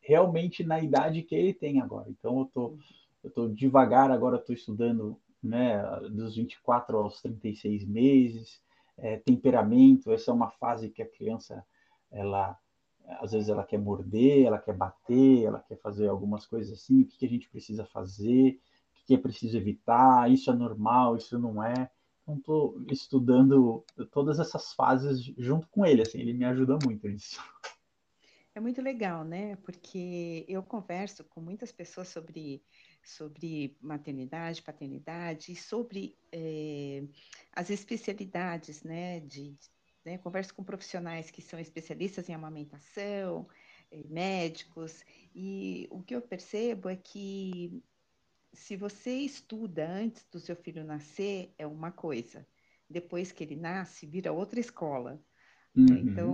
realmente 0.04 0.64
na 0.64 0.80
idade 0.80 1.24
que 1.24 1.34
ele 1.34 1.54
tem 1.54 1.82
agora. 1.82 2.10
Então 2.10 2.40
eu 2.40 2.46
tô, 2.46 2.78
eu 3.24 3.32
tô 3.32 3.48
devagar 3.48 4.12
agora, 4.12 4.38
estou 4.38 4.54
estudando 4.54 5.18
né, 5.42 5.82
dos 6.12 6.36
24 6.36 6.98
aos 6.98 7.22
36 7.22 7.86
meses, 7.86 8.62
é, 8.98 9.18
temperamento, 9.18 10.12
essa 10.12 10.32
é 10.32 10.34
uma 10.34 10.52
fase 10.52 10.90
que 10.90 11.02
a 11.02 11.10
criança, 11.10 11.66
ela, 12.12 12.58
às 13.20 13.32
vezes 13.32 13.50
ela 13.50 13.64
quer 13.64 13.80
morder, 13.80 14.46
ela 14.46 14.60
quer 14.60 14.76
bater, 14.76 15.44
ela 15.44 15.60
quer 15.60 15.78
fazer 15.78 16.08
algumas 16.08 16.46
coisas 16.46 16.72
assim, 16.80 17.02
o 17.02 17.06
que, 17.06 17.18
que 17.18 17.26
a 17.26 17.30
gente 17.30 17.50
precisa 17.50 17.86
fazer, 17.86 18.60
o 18.92 18.96
que, 18.96 19.06
que 19.08 19.14
é 19.16 19.18
preciso 19.18 19.58
evitar, 19.58 20.32
isso 20.32 20.52
é 20.52 20.54
normal, 20.54 21.18
isso 21.18 21.40
não 21.40 21.64
é. 21.64 21.90
Então, 22.24 22.38
estou 22.38 22.82
estudando 22.90 23.84
todas 24.12 24.40
essas 24.40 24.74
fases 24.74 25.22
junto 25.38 25.68
com 25.68 25.86
ele, 25.86 26.02
assim, 26.02 26.20
ele 26.20 26.34
me 26.34 26.46
ajuda 26.46 26.78
muito 26.86 27.08
nisso. 27.08 27.42
É 28.56 28.60
muito 28.60 28.82
legal, 28.82 29.24
né? 29.24 29.56
Porque 29.58 30.46
eu 30.48 30.62
converso 30.62 31.24
com 31.24 31.42
muitas 31.42 31.72
pessoas 31.72 32.08
sobre, 32.08 32.64
sobre 33.04 33.76
maternidade, 33.82 34.62
paternidade, 34.62 35.56
sobre 35.56 36.16
é, 36.32 37.04
as 37.52 37.72
especialidades, 37.72 38.84
né? 38.84 39.20
De, 39.22 39.58
né? 40.06 40.20
Converso 40.20 40.54
com 40.54 40.64
profissionais 40.64 41.32
que 41.32 41.42
são 41.42 41.60
especialistas 41.60 42.30
em 42.30 42.34
amamentação, 42.34 43.48
é, 43.92 44.04
médicos, 44.08 45.04
e 45.34 45.88
o 45.90 46.02
que 46.04 46.16
eu 46.16 46.22
percebo 46.22 46.90
é 46.90 46.96
que 46.96 47.84
se 48.54 48.76
você 48.76 49.18
estuda 49.18 49.90
antes 49.90 50.26
do 50.32 50.40
seu 50.40 50.56
filho 50.56 50.84
nascer, 50.84 51.54
é 51.58 51.66
uma 51.66 51.92
coisa. 51.92 52.46
Depois 52.88 53.32
que 53.32 53.44
ele 53.44 53.56
nasce, 53.56 54.06
vira 54.06 54.32
outra 54.32 54.60
escola. 54.60 55.20
Uhum. 55.76 55.98
Então, 55.98 56.32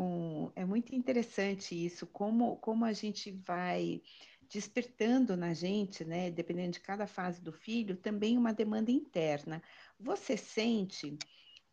é 0.55 0.65
muito 0.65 0.93
interessante 0.95 1.73
isso, 1.75 2.07
como, 2.07 2.57
como 2.57 2.85
a 2.85 2.93
gente 2.93 3.31
vai 3.31 4.01
despertando 4.49 5.37
na 5.37 5.53
gente, 5.53 6.03
né, 6.03 6.31
dependendo 6.31 6.71
de 6.71 6.79
cada 6.79 7.05
fase 7.05 7.41
do 7.41 7.51
filho, 7.51 7.95
também 7.95 8.37
uma 8.37 8.53
demanda 8.53 8.91
interna. 8.91 9.61
Você 9.99 10.35
sente, 10.35 11.17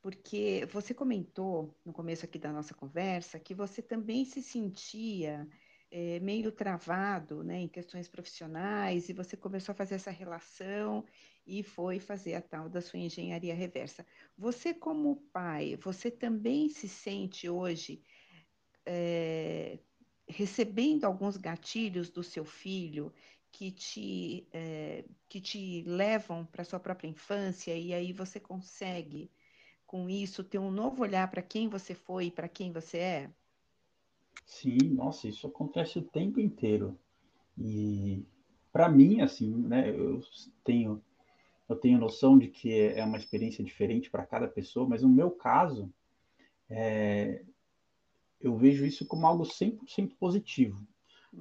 porque 0.02 0.66
você 0.70 0.92
comentou 0.92 1.78
no 1.84 1.92
começo 1.92 2.24
aqui 2.24 2.38
da 2.38 2.52
nossa 2.52 2.74
conversa, 2.74 3.40
que 3.40 3.54
você 3.54 3.80
também 3.80 4.24
se 4.24 4.42
sentia 4.42 5.48
é, 5.90 6.20
meio 6.20 6.52
travado 6.52 7.42
né, 7.42 7.60
em 7.60 7.68
questões 7.68 8.08
profissionais, 8.08 9.08
e 9.08 9.12
você 9.12 9.36
começou 9.36 9.72
a 9.72 9.76
fazer 9.76 9.94
essa 9.94 10.10
relação 10.10 11.04
e 11.46 11.62
foi 11.62 11.98
fazer 11.98 12.34
a 12.34 12.42
tal 12.42 12.68
da 12.68 12.80
sua 12.82 12.98
engenharia 12.98 13.54
reversa. 13.54 14.04
Você, 14.36 14.74
como 14.74 15.22
pai, 15.32 15.76
você 15.76 16.10
também 16.10 16.68
se 16.68 16.88
sente 16.88 17.48
hoje 17.48 18.02
é, 18.86 19.78
recebendo 20.28 21.04
alguns 21.04 21.36
gatilhos 21.36 22.08
do 22.08 22.22
seu 22.22 22.44
filho 22.44 23.12
que 23.50 23.70
te, 23.70 24.46
é, 24.52 25.04
que 25.28 25.40
te 25.40 25.82
levam 25.82 26.44
para 26.44 26.64
sua 26.64 26.78
própria 26.78 27.08
infância, 27.08 27.76
e 27.76 27.92
aí 27.92 28.12
você 28.12 28.38
consegue, 28.38 29.30
com 29.86 30.08
isso, 30.08 30.44
ter 30.44 30.58
um 30.58 30.70
novo 30.70 31.02
olhar 31.02 31.30
para 31.30 31.42
quem 31.42 31.68
você 31.68 31.94
foi 31.94 32.26
e 32.26 32.30
para 32.30 32.48
quem 32.48 32.72
você 32.72 32.98
é? 32.98 33.30
Sim, 34.44 34.78
nossa, 34.90 35.26
isso 35.26 35.46
acontece 35.46 35.98
o 35.98 36.02
tempo 36.02 36.38
inteiro. 36.38 36.98
E 37.58 38.24
para 38.72 38.88
mim, 38.88 39.20
assim, 39.22 39.54
né, 39.56 39.90
eu 39.90 40.20
tenho 40.62 41.02
eu 41.68 41.74
tenho 41.74 41.98
noção 41.98 42.38
de 42.38 42.46
que 42.46 42.72
é 42.72 43.04
uma 43.04 43.16
experiência 43.18 43.64
diferente 43.64 44.08
para 44.08 44.24
cada 44.24 44.46
pessoa, 44.46 44.88
mas 44.88 45.02
no 45.02 45.08
meu 45.08 45.32
caso, 45.32 45.92
é, 46.70 47.44
eu 48.40 48.56
vejo 48.56 48.84
isso 48.84 49.06
como 49.06 49.26
algo 49.26 49.44
100% 49.44 50.16
positivo. 50.18 50.80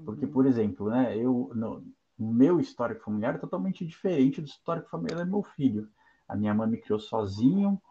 Porque, 0.03 0.25
uhum. 0.25 0.31
por 0.31 0.45
exemplo, 0.45 0.89
né, 0.89 1.17
eu, 1.17 1.51
no, 1.53 1.83
no, 2.17 2.33
meu 2.33 2.59
histórico 2.59 3.05
familiar 3.05 3.35
é 3.35 3.39
totalmente 3.39 3.85
diferente 3.85 4.41
do 4.41 4.47
histórico 4.47 4.89
familiar 4.89 5.25
do 5.25 5.31
meu 5.31 5.43
filho. 5.43 5.87
A 6.27 6.35
minha 6.35 6.53
mãe 6.53 6.67
me 6.69 6.77
criou 6.77 6.99
sozinho, 6.99 7.81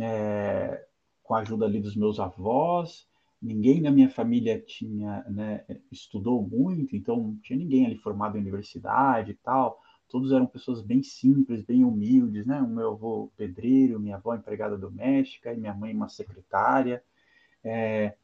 é, 0.00 0.86
com 1.22 1.34
a 1.34 1.40
ajuda 1.40 1.64
ali 1.64 1.80
dos 1.80 1.96
meus 1.96 2.20
avós, 2.20 3.08
ninguém 3.40 3.80
na 3.80 3.90
minha 3.90 4.10
família 4.10 4.60
tinha, 4.60 5.24
né, 5.28 5.64
estudou 5.90 6.42
muito, 6.42 6.96
então 6.96 7.16
não 7.16 7.36
tinha 7.36 7.58
ninguém 7.58 7.86
ali 7.86 7.96
formado 7.96 8.36
em 8.36 8.40
universidade 8.40 9.32
e 9.32 9.34
tal. 9.34 9.80
Todos 10.08 10.32
eram 10.32 10.46
pessoas 10.46 10.80
bem 10.80 11.02
simples, 11.02 11.64
bem 11.64 11.84
humildes, 11.84 12.46
né? 12.46 12.62
O 12.62 12.66
meu 12.66 12.92
avô 12.92 13.30
pedreiro, 13.36 14.00
minha 14.00 14.16
avó 14.16 14.34
empregada 14.34 14.76
doméstica 14.76 15.52
e 15.52 15.58
minha 15.58 15.74
mãe 15.74 15.94
uma 15.94 16.08
secretária. 16.08 17.02
É, 17.62 18.16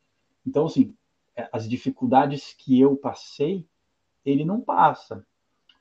então, 0.46 0.66
assim, 0.66 0.94
é, 1.36 1.48
as 1.52 1.68
dificuldades 1.68 2.54
que 2.58 2.80
eu 2.80 2.96
passei, 2.96 3.66
ele 4.24 4.44
não 4.44 4.60
passa. 4.60 5.26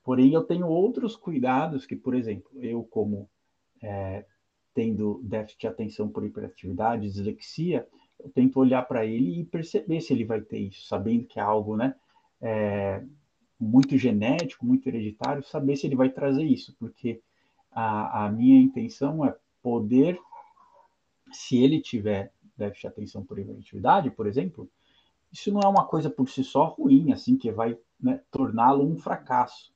Porém, 0.04 0.34
eu 0.34 0.44
tenho 0.44 0.68
outros 0.68 1.16
cuidados 1.16 1.86
que, 1.86 1.96
por 1.96 2.14
exemplo, 2.14 2.52
eu 2.62 2.84
como 2.84 3.30
é, 3.82 4.26
tendo 4.74 5.22
déficit 5.24 5.62
de 5.62 5.68
atenção 5.68 6.10
por 6.10 6.26
hiperatividade, 6.26 7.10
dislexia, 7.10 7.88
eu 8.20 8.30
tento 8.30 8.60
olhar 8.60 8.84
para 8.84 9.06
ele 9.06 9.42
e 9.42 9.46
perceber 9.46 10.02
se 10.02 10.14
ele 10.14 10.26
vai 10.26 10.42
ter 10.42 10.60
isso, 10.60 10.88
sabendo 10.88 11.26
que 11.26 11.40
é 11.40 11.44
algo, 11.44 11.76
né, 11.76 11.96
é, 12.42 13.04
muito 13.60 13.98
genético, 13.98 14.66
muito 14.66 14.88
hereditário, 14.88 15.44
saber 15.44 15.76
se 15.76 15.88
ele 15.88 15.96
vai 15.96 16.10
trazer 16.10 16.44
isso, 16.44 16.76
porque 16.80 17.22
a, 17.72 18.26
a 18.26 18.32
minha 18.32 18.60
intenção 18.60 19.26
é 19.26 19.36
poder, 19.62 20.20
se 21.32 21.58
ele 21.58 21.82
tiver 21.82 22.32
déficit 22.58 22.82
de 22.82 22.88
atenção 22.88 23.24
por 23.24 23.40
hiperatividade, 23.40 24.12
por 24.12 24.28
exemplo, 24.28 24.70
isso 25.32 25.52
não 25.52 25.62
é 25.62 25.68
uma 25.68 25.86
coisa 25.86 26.10
por 26.10 26.30
si 26.30 26.44
só 26.44 26.66
ruim, 26.66 27.12
assim, 27.12 27.36
que 27.36 27.52
vai 27.52 27.78
né, 28.00 28.22
torná-lo 28.32 28.86
um 28.86 28.96
fracasso. 28.96 29.74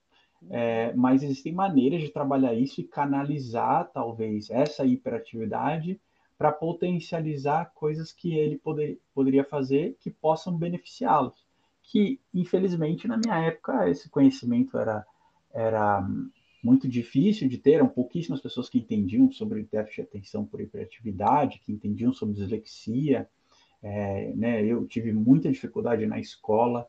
É, 0.52 0.94
mas 0.94 1.24
existem 1.24 1.52
maneiras 1.52 2.02
de 2.02 2.10
trabalhar 2.10 2.54
isso 2.54 2.80
e 2.80 2.84
canalizar, 2.84 3.90
talvez, 3.92 4.52
essa 4.52 4.86
hiperatividade 4.86 6.00
para 6.38 6.52
potencializar 6.52 7.72
coisas 7.74 8.12
que 8.14 8.38
ele 8.38 8.60
poder, 8.60 9.00
poderia 9.16 9.44
fazer 9.44 9.98
que 10.00 10.12
possam 10.12 10.56
beneficiá-los. 10.56 11.44
Que, 11.82 12.22
infelizmente, 12.32 13.08
na 13.08 13.18
minha 13.18 13.38
época, 13.40 13.90
esse 13.90 14.10
conhecimento 14.10 14.78
era, 14.78 15.06
era 15.52 16.08
muito 16.68 16.86
difícil 16.86 17.48
de 17.48 17.58
ter, 17.58 17.76
eram 17.76 17.88
pouquíssimas 17.88 18.42
pessoas 18.42 18.70
que 18.70 18.78
entendiam 18.78 19.32
sobre 19.32 19.64
déficit 19.64 20.02
de 20.02 20.02
atenção 20.02 20.46
por 20.46 20.60
hiperatividade, 20.60 21.60
que 21.60 21.72
entendiam 21.72 22.12
sobre 22.12 22.36
dislexia. 22.36 23.30
É, 23.82 24.34
né, 24.36 24.66
eu 24.66 24.86
tive 24.86 25.14
muita 25.14 25.50
dificuldade 25.50 26.06
na 26.06 26.20
escola. 26.20 26.86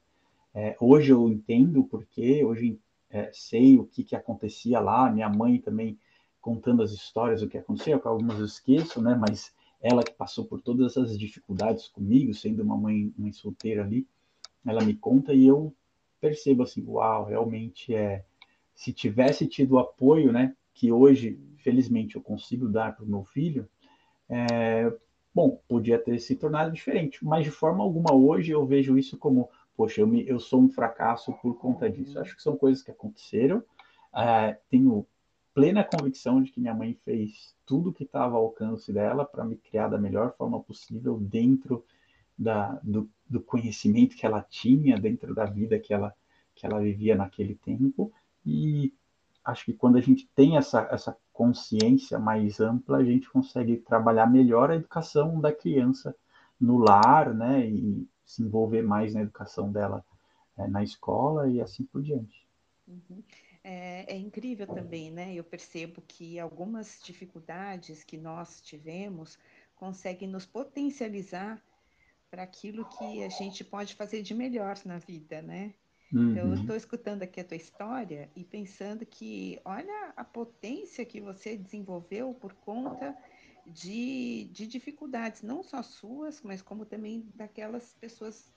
É, 0.52 0.76
hoje 0.80 1.12
eu 1.12 1.28
entendo 1.28 1.84
porque, 1.84 2.44
hoje 2.44 2.80
é, 3.08 3.30
sei 3.32 3.78
o 3.78 3.84
que, 3.84 4.02
que 4.02 4.16
acontecia 4.16 4.80
lá. 4.80 5.08
Minha 5.08 5.28
mãe 5.28 5.60
também 5.60 5.96
contando 6.40 6.82
as 6.82 6.90
histórias 6.90 7.40
do 7.40 7.48
que 7.48 7.56
aconteceu, 7.56 8.00
que 8.00 8.08
algumas 8.08 8.40
eu 8.40 8.46
esqueço, 8.46 9.00
né? 9.00 9.14
Mas 9.14 9.54
ela 9.80 10.02
que 10.02 10.12
passou 10.12 10.44
por 10.44 10.60
todas 10.60 10.90
essas 10.90 11.16
dificuldades 11.16 11.86
comigo, 11.86 12.34
sendo 12.34 12.64
uma 12.64 12.76
mãe, 12.76 13.12
mãe 13.16 13.32
solteira 13.32 13.84
ali, 13.84 14.08
ela 14.66 14.84
me 14.84 14.94
conta 14.94 15.32
e 15.32 15.46
eu 15.46 15.72
percebo 16.20 16.64
assim, 16.64 16.82
uau, 16.84 17.26
realmente 17.26 17.94
é. 17.94 18.24
Se 18.78 18.92
tivesse 18.92 19.44
tido 19.48 19.72
o 19.72 19.78
apoio, 19.80 20.30
né? 20.30 20.54
Que 20.72 20.92
hoje, 20.92 21.36
felizmente, 21.56 22.14
eu 22.14 22.22
consigo 22.22 22.68
dar 22.68 22.94
para 22.94 23.04
o 23.04 23.08
meu 23.08 23.24
filho, 23.24 23.68
é, 24.28 24.96
bom, 25.34 25.60
podia 25.66 25.98
ter 25.98 26.16
se 26.20 26.36
tornado 26.36 26.70
diferente, 26.70 27.24
mas 27.24 27.42
de 27.42 27.50
forma 27.50 27.82
alguma 27.82 28.14
hoje 28.14 28.52
eu 28.52 28.64
vejo 28.64 28.96
isso 28.96 29.18
como, 29.18 29.50
poxa, 29.76 30.00
eu, 30.00 30.06
me, 30.06 30.24
eu 30.28 30.38
sou 30.38 30.62
um 30.62 30.68
fracasso 30.68 31.32
por 31.42 31.58
conta 31.58 31.90
disso. 31.90 32.20
Acho 32.20 32.36
que 32.36 32.42
são 32.42 32.56
coisas 32.56 32.80
que 32.80 32.92
aconteceram. 32.92 33.64
É, 34.14 34.56
tenho 34.70 35.04
plena 35.52 35.82
convicção 35.82 36.40
de 36.40 36.52
que 36.52 36.60
minha 36.60 36.72
mãe 36.72 36.96
fez 37.04 37.56
tudo 37.66 37.92
que 37.92 38.04
estava 38.04 38.36
ao 38.36 38.44
alcance 38.44 38.92
dela 38.92 39.24
para 39.24 39.44
me 39.44 39.56
criar 39.56 39.88
da 39.88 39.98
melhor 39.98 40.32
forma 40.36 40.62
possível 40.62 41.18
dentro 41.18 41.84
da, 42.38 42.78
do, 42.80 43.10
do, 43.28 43.40
conhecimento 43.40 44.14
que 44.14 44.24
ela 44.24 44.40
tinha, 44.40 44.96
dentro 44.96 45.34
da 45.34 45.46
vida 45.46 45.80
que 45.80 45.92
ela, 45.92 46.14
que 46.54 46.64
ela 46.64 46.78
vivia 46.78 47.16
naquele 47.16 47.56
tempo. 47.56 48.12
E 48.44 48.92
acho 49.44 49.64
que 49.64 49.72
quando 49.72 49.96
a 49.96 50.00
gente 50.00 50.28
tem 50.34 50.56
essa, 50.56 50.88
essa 50.90 51.16
consciência 51.32 52.18
mais 52.18 52.60
ampla, 52.60 52.98
a 52.98 53.04
gente 53.04 53.30
consegue 53.30 53.76
trabalhar 53.78 54.26
melhor 54.26 54.70
a 54.70 54.76
educação 54.76 55.40
da 55.40 55.52
criança 55.52 56.14
no 56.60 56.78
lar, 56.78 57.32
né, 57.34 57.66
e 57.66 58.06
se 58.24 58.42
envolver 58.42 58.82
mais 58.82 59.14
na 59.14 59.22
educação 59.22 59.72
dela 59.72 60.04
é, 60.56 60.66
na 60.66 60.82
escola 60.82 61.48
e 61.48 61.60
assim 61.60 61.84
por 61.84 62.02
diante. 62.02 62.46
Uhum. 62.86 63.22
É, 63.62 64.14
é, 64.14 64.16
incrível 64.16 64.66
também, 64.66 65.10
né? 65.10 65.34
Eu 65.34 65.44
percebo 65.44 66.02
que 66.06 66.38
algumas 66.38 67.00
dificuldades 67.02 68.02
que 68.02 68.16
nós 68.16 68.60
tivemos 68.60 69.38
conseguem 69.76 70.28
nos 70.28 70.46
potencializar 70.46 71.62
para 72.30 72.42
aquilo 72.42 72.88
que 72.88 73.22
a 73.22 73.28
gente 73.28 73.62
pode 73.62 73.94
fazer 73.94 74.22
de 74.22 74.34
melhor 74.34 74.76
na 74.84 74.98
vida, 74.98 75.42
né? 75.42 75.74
Uhum. 76.12 76.30
Então, 76.30 76.48
eu 76.48 76.54
estou 76.54 76.70
uhum. 76.70 76.76
escutando 76.76 77.22
aqui 77.22 77.40
a 77.40 77.44
tua 77.44 77.56
história 77.56 78.30
e 78.34 78.44
pensando 78.44 79.04
que, 79.04 79.60
olha 79.64 80.12
a 80.16 80.24
potência 80.24 81.04
que 81.04 81.20
você 81.20 81.56
desenvolveu 81.56 82.34
por 82.34 82.54
conta 82.54 83.16
de, 83.66 84.48
de 84.52 84.66
dificuldades, 84.66 85.42
não 85.42 85.62
só 85.62 85.82
suas, 85.82 86.40
mas 86.42 86.62
como 86.62 86.86
também 86.86 87.30
daquelas 87.34 87.94
pessoas 87.94 88.50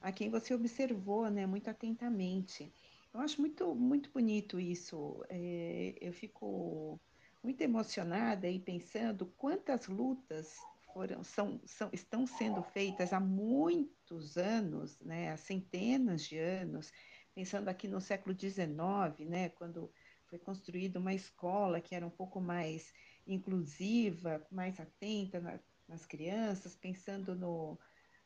a 0.00 0.12
quem 0.12 0.30
você 0.30 0.54
observou, 0.54 1.28
né, 1.30 1.46
muito 1.46 1.68
atentamente. 1.68 2.72
Eu 3.12 3.20
acho 3.20 3.40
muito, 3.40 3.74
muito 3.74 4.10
bonito 4.12 4.60
isso. 4.60 5.24
É, 5.28 5.94
eu 6.00 6.12
fico 6.12 7.00
muito 7.42 7.60
emocionada 7.60 8.48
e 8.48 8.60
pensando 8.60 9.26
quantas 9.36 9.88
lutas 9.88 10.54
foram, 10.96 11.22
são, 11.22 11.60
são, 11.66 11.90
estão 11.92 12.26
sendo 12.26 12.62
feitas 12.62 13.12
há 13.12 13.20
muitos 13.20 14.38
anos, 14.38 14.98
né, 15.00 15.30
há 15.30 15.36
centenas 15.36 16.24
de 16.24 16.38
anos, 16.38 16.90
pensando 17.34 17.68
aqui 17.68 17.86
no 17.86 18.00
século 18.00 18.34
XIX, 18.34 19.28
né, 19.28 19.50
quando 19.50 19.92
foi 20.24 20.38
construída 20.38 20.98
uma 20.98 21.12
escola 21.12 21.82
que 21.82 21.94
era 21.94 22.06
um 22.06 22.10
pouco 22.10 22.40
mais 22.40 22.94
inclusiva, 23.26 24.46
mais 24.50 24.80
atenta 24.80 25.38
na, 25.38 25.60
nas 25.86 26.06
crianças, 26.06 26.74
pensando 26.74 27.34
no, 27.34 27.78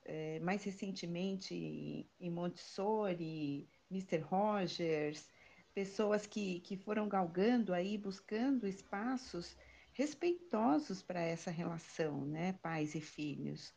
é, 0.04 0.38
mais 0.38 0.62
recentemente 0.62 2.08
em 2.20 2.30
Montessori, 2.30 3.68
Mr. 3.90 4.18
Rogers, 4.18 5.28
pessoas 5.74 6.24
que, 6.24 6.60
que 6.60 6.76
foram 6.76 7.08
galgando 7.08 7.74
aí, 7.74 7.98
buscando 7.98 8.64
espaços 8.64 9.56
respeitosos 10.00 11.02
para 11.02 11.20
essa 11.20 11.50
relação, 11.50 12.24
né, 12.24 12.54
pais 12.62 12.94
e 12.94 13.02
filhos, 13.02 13.74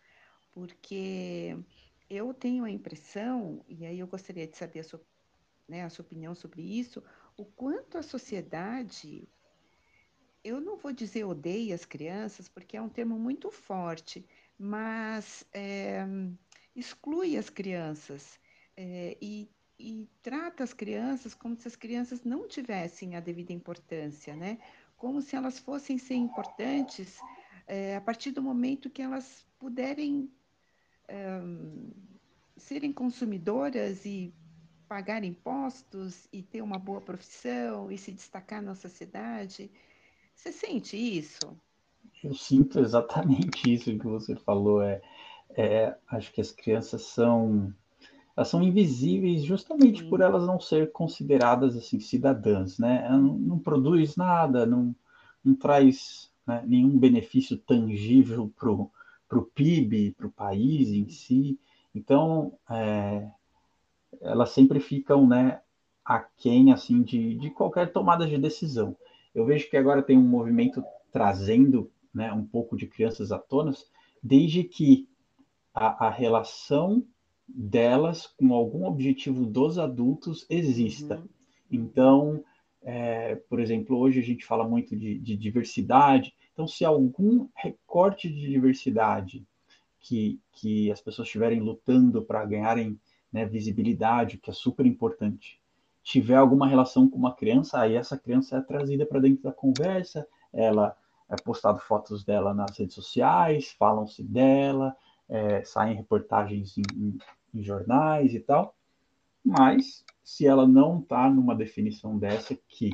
porque 0.54 1.58
eu 2.10 2.34
tenho 2.34 2.64
a 2.64 2.70
impressão, 2.70 3.62
e 3.68 3.86
aí 3.86 4.00
eu 4.00 4.08
gostaria 4.08 4.48
de 4.48 4.56
saber 4.56 4.80
a 4.80 4.84
sua, 4.86 5.06
né, 5.68 5.84
a 5.84 5.90
sua 5.90 6.06
opinião 6.06 6.34
sobre 6.34 6.62
isso, 6.62 7.04
o 7.36 7.44
quanto 7.44 7.98
a 7.98 8.02
sociedade, 8.02 9.28
eu 10.42 10.62
não 10.62 10.78
vou 10.78 10.94
dizer 10.94 11.26
odeia 11.26 11.76
as 11.76 11.84
crianças, 11.84 12.48
porque 12.48 12.78
é 12.78 12.82
um 12.82 12.88
termo 12.88 13.20
muito 13.20 13.52
forte, 13.52 14.26
mas 14.58 15.46
é, 15.52 16.06
exclui 16.74 17.36
as 17.36 17.50
crianças 17.50 18.40
é, 18.78 19.18
e 19.22 19.50
e 19.80 20.08
trata 20.22 20.64
as 20.64 20.74
crianças 20.74 21.34
como 21.34 21.58
se 21.58 21.68
as 21.68 21.76
crianças 21.76 22.24
não 22.24 22.48
tivessem 22.48 23.16
a 23.16 23.20
devida 23.20 23.52
importância, 23.52 24.36
né? 24.36 24.60
Como 24.98 25.22
se 25.22 25.36
elas 25.36 25.60
fossem 25.60 25.98
ser 25.98 26.16
importantes 26.16 27.20
é, 27.68 27.96
a 27.96 28.02
partir 28.02 28.32
do 28.32 28.42
momento 28.42 28.90
que 28.90 29.02
elas 29.02 29.46
puderem 29.60 30.30
serem 32.58 32.92
consumidoras 32.94 34.06
e 34.06 34.34
pagar 34.88 35.24
impostos 35.24 36.28
e 36.32 36.42
ter 36.42 36.62
uma 36.62 36.78
boa 36.78 37.02
profissão 37.02 37.92
e 37.92 37.98
se 37.98 38.12
destacar 38.12 38.62
na 38.62 38.76
sociedade. 38.76 39.72
Você 40.36 40.52
sente 40.52 40.96
isso? 40.96 41.58
Eu 42.24 42.34
sinto 42.34 42.80
exatamente 42.80 43.74
isso 43.74 43.98
que 43.98 44.08
você 44.08 44.36
falou. 44.36 44.82
É, 44.82 45.02
é 45.56 45.98
acho 46.08 46.32
que 46.32 46.42
as 46.42 46.52
crianças 46.52 47.04
são 47.04 47.74
elas 48.36 48.48
são 48.48 48.64
invisíveis 48.64 49.44
justamente 49.44 50.04
por 50.06 50.22
elas 50.22 50.46
não 50.46 50.60
ser 50.60 50.92
consideradas 50.92 51.76
assim 51.78 52.00
cidadãs, 52.00 52.80
né? 52.80 53.08
Não, 53.10 53.38
não, 53.38 53.60
produz 53.60 54.16
nada, 54.16 54.66
não, 54.66 54.96
não 55.44 55.54
traz 55.54 56.32
né, 56.46 56.64
nenhum 56.66 56.98
benefício 56.98 57.58
tangível 57.58 58.52
para 58.58 58.70
o 59.40 59.46
PIB, 59.54 60.12
para 60.18 60.28
o 60.28 60.32
país 60.32 60.90
em 60.90 61.08
si. 61.10 61.60
Então, 61.94 62.54
é, 62.70 63.30
elas 64.22 64.50
sempre 64.50 64.80
ficam, 64.80 65.28
né, 65.28 65.62
aquém 66.04 66.74
assim 66.74 67.04
de, 67.04 67.36
de 67.36 67.52
qualquer 67.52 67.92
tomada 67.94 68.26
de 68.26 68.38
decisão. 68.38 68.96
Eu 69.34 69.46
vejo 69.46 69.70
que 69.70 69.78
agora 69.78 70.02
tem 70.02 70.18
um 70.18 70.28
movimento 70.28 70.84
trazendo, 71.12 71.92
né, 72.14 72.34
um 72.34 72.46
pouco 72.46 72.76
de 72.76 72.88
crianças 72.88 73.32
à 73.32 73.38
tona, 73.38 73.72
desde 74.22 74.64
que 74.64 75.08
a, 75.74 76.08
a 76.08 76.10
relação 76.10 77.06
delas 77.48 78.28
com 78.28 78.54
algum 78.54 78.86
objetivo 78.86 79.46
dos 79.46 79.78
adultos 79.78 80.46
exista. 80.50 81.18
Uhum. 81.18 81.30
Então, 81.72 82.44
é, 82.82 83.36
por 83.36 83.60
exemplo, 83.60 83.98
hoje 83.98 84.20
a 84.20 84.24
gente 84.24 84.46
fala 84.46 84.68
muito 84.68 84.96
de, 84.96 85.18
de, 85.20 85.36
diversidade. 85.38 86.34
Então, 86.52 86.68
se 86.68 86.86
algum 86.86 87.48
recorte 87.56 88.30
de 88.30 88.48
diversidade 88.48 89.46
que, 90.00 90.40
que 90.52 90.92
as 90.92 91.02
pessoas 91.02 91.28
estiverem 91.28 91.60
lutando 91.60 92.22
para 92.22 92.46
ganharem 92.46 93.00
né, 93.32 93.46
visibilidade, 93.46 94.38
que 94.38 94.50
é 94.50 94.54
super 94.54 94.86
importante, 94.86 95.60
tiver 96.04 96.36
alguma 96.36 96.68
relação 96.68 97.10
com 97.10 97.18
uma 97.18 97.34
criança, 97.34 97.80
aí 97.80 97.96
essa 97.96 98.18
criança 98.18 98.58
é 98.58 98.62
trazida 98.62 99.06
para 99.06 99.22
dentro 99.22 99.44
da 99.44 99.52
conversa, 99.54 100.28
ela 100.52 100.96
é 101.30 101.36
postado 101.42 101.80
fotos 101.80 102.24
dela 102.24 102.54
nas 102.54 102.78
redes 102.78 102.94
sociais, 102.94 103.72
falam-se 103.72 104.22
dela, 104.22 104.96
é, 105.30 105.64
saem 105.64 105.96
reportagens 105.96 106.78
em, 106.78 106.84
em, 106.96 107.18
em, 107.54 107.64
jornais 107.64 108.34
e 108.34 108.40
tal, 108.40 108.76
mas 109.44 110.06
se 110.24 110.46
ela 110.46 110.68
não 110.68 111.00
está 111.00 111.30
numa 111.30 111.56
definição 111.56 112.18
dessa 112.18 112.56
que 112.68 112.92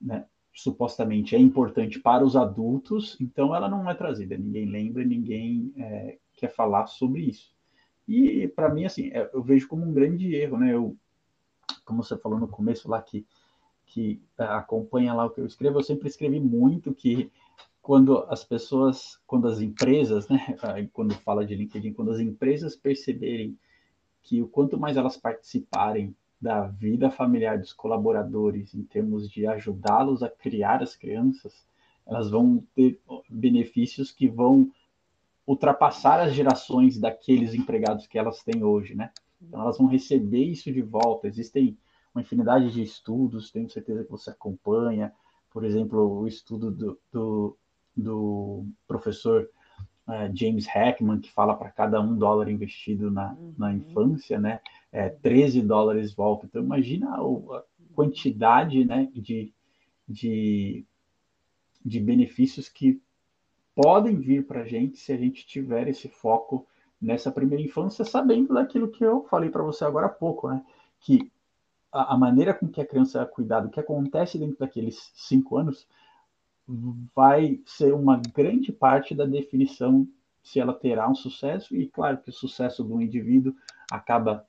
né, 0.00 0.26
supostamente 0.52 1.34
é 1.34 1.38
importante 1.38 1.98
para 1.98 2.24
os 2.24 2.36
adultos, 2.36 3.16
então 3.20 3.54
ela 3.54 3.68
não 3.68 3.88
é 3.88 3.94
trazida, 3.94 4.36
ninguém 4.36 4.66
lembra, 4.66 5.04
ninguém 5.04 5.72
é, 5.76 6.18
quer 6.34 6.48
falar 6.48 6.86
sobre 6.86 7.22
isso. 7.22 7.54
E 8.06 8.48
para 8.48 8.68
mim, 8.68 8.84
assim, 8.84 9.10
é, 9.12 9.30
eu 9.32 9.42
vejo 9.42 9.68
como 9.68 9.84
um 9.84 9.92
grande 9.92 10.34
erro, 10.34 10.58
né? 10.58 10.74
Eu, 10.74 10.96
como 11.84 12.02
você 12.02 12.16
falou 12.18 12.38
no 12.38 12.48
começo 12.48 12.88
lá 12.88 13.00
que, 13.00 13.26
que 13.86 14.20
é, 14.38 14.44
acompanha 14.44 15.14
lá 15.14 15.26
o 15.26 15.30
que 15.30 15.40
eu 15.40 15.46
escrevo, 15.46 15.78
eu 15.78 15.82
sempre 15.82 16.08
escrevi 16.08 16.40
muito 16.40 16.92
que 16.92 17.30
quando 17.82 18.18
as 18.28 18.44
pessoas, 18.44 19.20
quando 19.26 19.48
as 19.48 19.60
empresas, 19.60 20.28
né, 20.28 20.56
quando 20.94 21.14
fala 21.16 21.44
de 21.44 21.56
LinkedIn, 21.56 21.92
quando 21.92 22.12
as 22.12 22.20
empresas 22.20 22.76
perceberem 22.76 23.58
que 24.22 24.40
o 24.40 24.46
quanto 24.46 24.78
mais 24.78 24.96
elas 24.96 25.16
participarem 25.16 26.14
da 26.40 26.66
vida 26.66 27.10
familiar 27.10 27.58
dos 27.58 27.72
colaboradores, 27.72 28.72
em 28.74 28.84
termos 28.84 29.28
de 29.28 29.46
ajudá-los 29.46 30.22
a 30.22 30.30
criar 30.30 30.82
as 30.82 30.96
crianças, 30.96 31.66
elas 32.06 32.30
vão 32.30 32.64
ter 32.74 33.00
benefícios 33.28 34.10
que 34.10 34.28
vão 34.28 34.70
ultrapassar 35.46 36.20
as 36.20 36.32
gerações 36.34 36.98
daqueles 36.98 37.52
empregados 37.52 38.06
que 38.06 38.18
elas 38.18 38.42
têm 38.42 38.62
hoje, 38.62 38.94
né? 38.94 39.10
Então 39.40 39.60
elas 39.60 39.78
vão 39.78 39.88
receber 39.88 40.44
isso 40.44 40.72
de 40.72 40.82
volta. 40.82 41.26
Existem 41.26 41.76
uma 42.14 42.22
infinidade 42.22 42.72
de 42.72 42.82
estudos, 42.82 43.50
tenho 43.50 43.68
certeza 43.68 44.04
que 44.04 44.10
você 44.10 44.30
acompanha, 44.30 45.12
por 45.50 45.64
exemplo, 45.64 46.20
o 46.20 46.26
estudo 46.26 46.70
do, 46.70 46.98
do 47.12 47.56
do 47.96 48.66
professor 48.86 49.48
uh, 50.08 50.34
James 50.34 50.66
Heckman, 50.66 51.20
que 51.20 51.30
fala 51.30 51.54
para 51.54 51.70
cada 51.70 52.00
um 52.00 52.16
dólar 52.16 52.48
investido 52.50 53.10
na, 53.10 53.32
uhum. 53.32 53.54
na 53.58 53.74
infância, 53.74 54.38
né, 54.38 54.60
é, 54.90 55.08
13 55.08 55.62
dólares 55.62 56.14
volta. 56.14 56.46
Então, 56.46 56.62
imagina 56.62 57.14
a 57.14 57.62
quantidade 57.94 58.84
né, 58.84 59.08
de, 59.14 59.52
de, 60.08 60.84
de 61.84 62.00
benefícios 62.00 62.68
que 62.68 63.00
podem 63.74 64.16
vir 64.16 64.46
para 64.46 64.62
a 64.62 64.66
gente 64.66 64.98
se 64.98 65.12
a 65.12 65.16
gente 65.16 65.46
tiver 65.46 65.88
esse 65.88 66.08
foco 66.08 66.66
nessa 67.00 67.32
primeira 67.32 67.62
infância, 67.62 68.04
sabendo 68.04 68.54
daquilo 68.54 68.90
que 68.90 69.04
eu 69.04 69.24
falei 69.24 69.50
para 69.50 69.62
você 69.62 69.84
agora 69.84 70.06
há 70.06 70.10
pouco, 70.10 70.48
né? 70.48 70.64
Que 71.00 71.32
a, 71.90 72.14
a, 72.14 72.18
maneira 72.18 72.54
com 72.54 72.68
que 72.68 72.80
a 72.80 72.86
criança 72.86 73.20
é 73.20 73.24
cuidada, 73.24 73.66
o 73.66 73.70
que 73.70 73.80
acontece 73.80 74.38
dentro 74.38 74.56
daqueles 74.58 75.10
cinco 75.14 75.56
anos, 75.56 75.88
vai 77.14 77.60
ser 77.66 77.92
uma 77.94 78.20
grande 78.34 78.72
parte 78.72 79.14
da 79.14 79.24
definição 79.24 80.06
se 80.42 80.58
ela 80.58 80.72
terá 80.72 81.08
um 81.08 81.14
sucesso, 81.14 81.76
e 81.76 81.86
claro 81.86 82.18
que 82.18 82.30
o 82.30 82.32
sucesso 82.32 82.82
do 82.82 83.00
indivíduo 83.00 83.54
acaba 83.90 84.44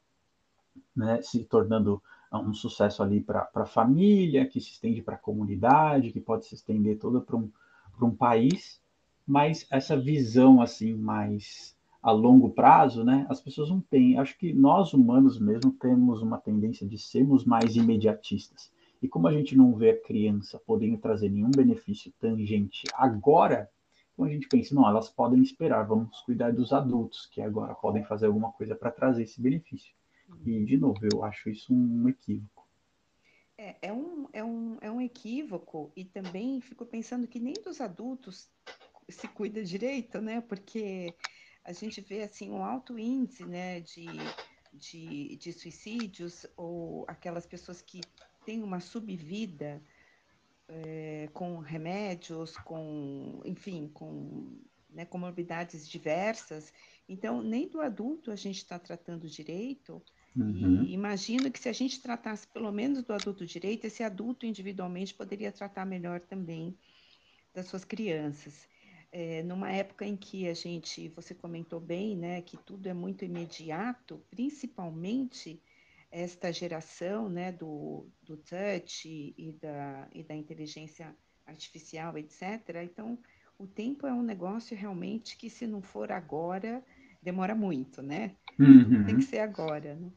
né, 0.96 1.22
se 1.22 1.44
tornando 1.46 2.02
um 2.32 2.54
sucesso 2.54 3.04
ali 3.04 3.22
para 3.22 3.48
a 3.54 3.66
família, 3.66 4.48
que 4.48 4.60
se 4.60 4.72
estende 4.72 5.04
para 5.04 5.16
a 5.16 5.20
comunidade, 5.20 6.12
que 6.12 6.20
pode 6.20 6.46
se 6.48 6.56
estender 6.56 6.98
toda 6.98 7.22
para 7.22 7.36
um, 7.36 7.52
um 8.02 8.16
país, 8.16 8.82
mas 9.26 9.68
essa 9.70 9.96
visão 9.96 10.62
assim 10.62 10.94
mais 10.96 11.78
a 12.02 12.12
longo 12.12 12.50
prazo, 12.50 13.04
né, 13.04 13.26
as 13.30 13.40
pessoas 13.40 13.70
não 13.70 13.80
têm. 13.80 14.18
Acho 14.18 14.38
que 14.38 14.52
nós 14.52 14.94
humanos 14.94 15.40
mesmo 15.40 15.72
temos 15.72 16.22
uma 16.22 16.38
tendência 16.38 16.86
de 16.86 16.98
sermos 16.98 17.46
mais 17.46 17.78
imediatistas. 17.78 18.73
E 19.04 19.08
como 19.10 19.28
a 19.28 19.34
gente 19.34 19.54
não 19.54 19.76
vê 19.76 19.89
a 19.89 20.02
criança 20.02 20.58
podendo 20.66 20.98
trazer 20.98 21.30
nenhum 21.30 21.52
benefício 21.52 22.10
tangente 22.22 22.84
agora, 22.94 23.70
então 24.13 24.24
a 24.24 24.30
gente 24.30 24.48
pensa, 24.48 24.74
não, 24.74 24.88
elas 24.88 25.10
podem 25.10 25.42
esperar, 25.42 25.86
vamos 25.86 26.22
cuidar 26.22 26.54
dos 26.54 26.72
adultos, 26.72 27.26
que 27.26 27.42
agora 27.42 27.76
podem 27.76 28.06
fazer 28.06 28.28
alguma 28.28 28.54
coisa 28.54 28.74
para 28.74 28.89
trazer 28.89 29.24
esse 29.24 29.42
benefício. 29.42 29.94
E, 30.46 30.63
de 30.63 30.78
novo, 30.78 31.00
eu 31.12 31.22
acho 31.22 31.50
isso 31.50 31.74
um 31.74 32.08
equívoco. 32.08 32.66
É, 33.58 33.76
é, 33.82 33.92
um, 33.92 34.30
é, 34.32 34.42
um, 34.42 34.78
é 34.80 34.89
um 34.89 35.02
equívoco, 35.02 35.92
e 35.98 36.06
também 36.06 36.62
fico 36.62 36.86
pensando 36.86 37.28
que 37.28 37.42
nem 37.42 37.56
dos 37.62 37.82
adultos 37.82 38.50
se 39.10 39.28
cuida 39.28 39.62
direito, 39.66 40.22
né? 40.22 40.39
Porque 40.39 41.13
a 41.66 41.74
gente 41.74 42.00
vê 42.00 42.24
assim 42.24 42.50
um 42.50 42.63
alto 42.63 42.98
índice 42.98 43.46
né, 43.46 43.82
de, 43.82 44.06
de, 44.74 45.36
de 45.36 45.54
suicídios 45.54 46.46
ou 46.58 47.06
aquelas 47.08 47.46
pessoas 47.46 47.82
que 47.82 48.02
tem 48.46 48.64
uma 48.64 48.80
subvida 48.80 49.82
é, 50.68 51.30
com 51.34 51.60
remédios, 51.60 52.58
com, 52.58 53.42
enfim, 53.46 53.90
com 53.94 54.60
né, 54.90 55.06
comorbidades 55.06 55.88
diversas. 55.88 56.74
Então, 57.08 57.42
nem 57.42 57.68
do 57.68 57.82
adulto 57.82 58.32
a 58.32 58.36
gente 58.36 58.58
está 58.58 58.80
tratando 58.80 59.28
direito. 59.28 60.02
Uhum. 60.36 60.84
E 60.84 60.94
imagino 60.94 61.52
que 61.52 61.60
se 61.60 61.70
a 61.70 61.74
gente 61.74 62.02
tratasse 62.02 62.48
pelo 62.48 62.72
menos 62.72 63.04
do 63.04 63.14
adulto 63.14 63.46
direito, 63.46 63.86
esse 63.86 64.04
adulto 64.04 64.46
individualmente 64.46 65.14
poderia 65.14 65.52
tratar 65.52 65.86
melhor 65.86 66.20
também 66.22 66.78
das 67.54 67.68
suas 67.68 67.86
crianças. 67.86 68.68
É, 69.15 69.43
numa 69.43 69.71
época 69.71 70.04
em 70.08 70.17
que 70.17 70.47
a 70.49 70.56
gente, 70.56 71.08
você 71.10 71.36
comentou 71.36 71.80
bem, 71.80 72.17
né, 72.17 72.41
que 72.41 72.58
tudo 72.58 72.88
é 72.88 72.93
muito 72.95 73.23
imediato, 73.23 74.19
principalmente 74.32 75.62
esta 76.10 76.52
geração 76.52 77.30
né, 77.30 77.52
do, 77.52 78.08
do 78.23 78.38
touch 78.38 79.08
e 79.38 79.52
da, 79.62 80.08
e 80.12 80.23
da 80.23 80.34
inteligência 80.34 81.15
artificial, 81.45 82.17
etc. 82.17 82.82
Então, 82.84 83.19
o 83.60 83.67
tempo 83.67 84.08
é 84.08 84.13
um 84.13 84.23
negócio 84.23 84.76
realmente 84.76 85.38
que, 85.38 85.47
se 85.47 85.67
não 85.67 85.80
for 85.80 86.12
agora, 86.12 86.84
demora 87.21 87.54
muito, 87.54 88.02
né? 88.02 88.36
Uhum. 88.60 89.06
Tem 89.06 89.17
que 89.17 89.23
ser 89.23 89.39
agora. 89.39 89.93
Né? 89.93 90.12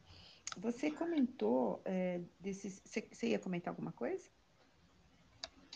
Você 0.57 0.89
comentou 0.89 1.81
é, 1.85 2.19
desses. 2.39 2.81
Você, 2.83 3.27
ia 3.27 3.37
comentar 3.37 3.71
alguma 3.71 3.91
coisa? 3.91 4.27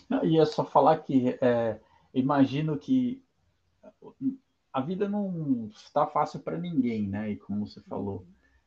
Não, 0.10 0.25
ia 0.25 0.43
só 0.45 0.65
falar 0.65 1.03
que 1.03 1.38
é, 1.39 1.79
imagino 2.13 2.78
que 2.78 3.24
a 4.71 4.82
vida 4.82 5.08
não 5.08 5.69
está 5.74 6.08
fácil 6.08 6.39
para 6.39 6.58
ninguém, 6.58 7.08
né? 7.08 7.32
E 7.32 7.38
como 7.38 7.67
você 7.67 7.82
falou, 7.82 8.26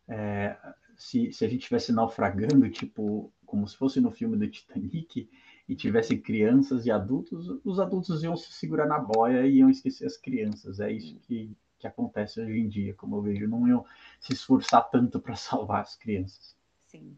é, 0.08 0.56
se, 0.96 1.32
se 1.32 1.44
a 1.44 1.48
gente 1.48 1.60
estivesse 1.60 1.92
naufragando, 1.92 2.68
tipo, 2.70 3.32
como 3.46 3.66
se 3.66 3.76
fosse 3.76 4.00
no 4.00 4.10
filme 4.10 4.36
do 4.36 4.48
Titanic, 4.48 5.28
e 5.68 5.74
tivesse 5.74 6.18
crianças 6.18 6.84
e 6.84 6.90
adultos, 6.90 7.48
os 7.64 7.80
adultos 7.80 8.22
iam 8.22 8.36
se 8.36 8.52
segurar 8.52 8.86
na 8.86 8.98
boia 8.98 9.46
e 9.46 9.56
iam 9.56 9.70
esquecer 9.70 10.06
as 10.06 10.16
crianças. 10.16 10.78
É 10.78 10.92
isso 10.92 11.18
que, 11.20 11.56
que 11.78 11.86
acontece 11.86 12.40
hoje 12.40 12.58
em 12.58 12.68
dia, 12.68 12.94
como 12.94 13.16
eu 13.16 13.22
vejo. 13.22 13.48
Não 13.48 13.66
iam 13.66 13.84
se 14.20 14.34
esforçar 14.34 14.82
tanto 14.90 15.18
para 15.18 15.36
salvar 15.36 15.80
as 15.80 15.96
crianças. 15.96 16.54
Sim. 16.86 17.16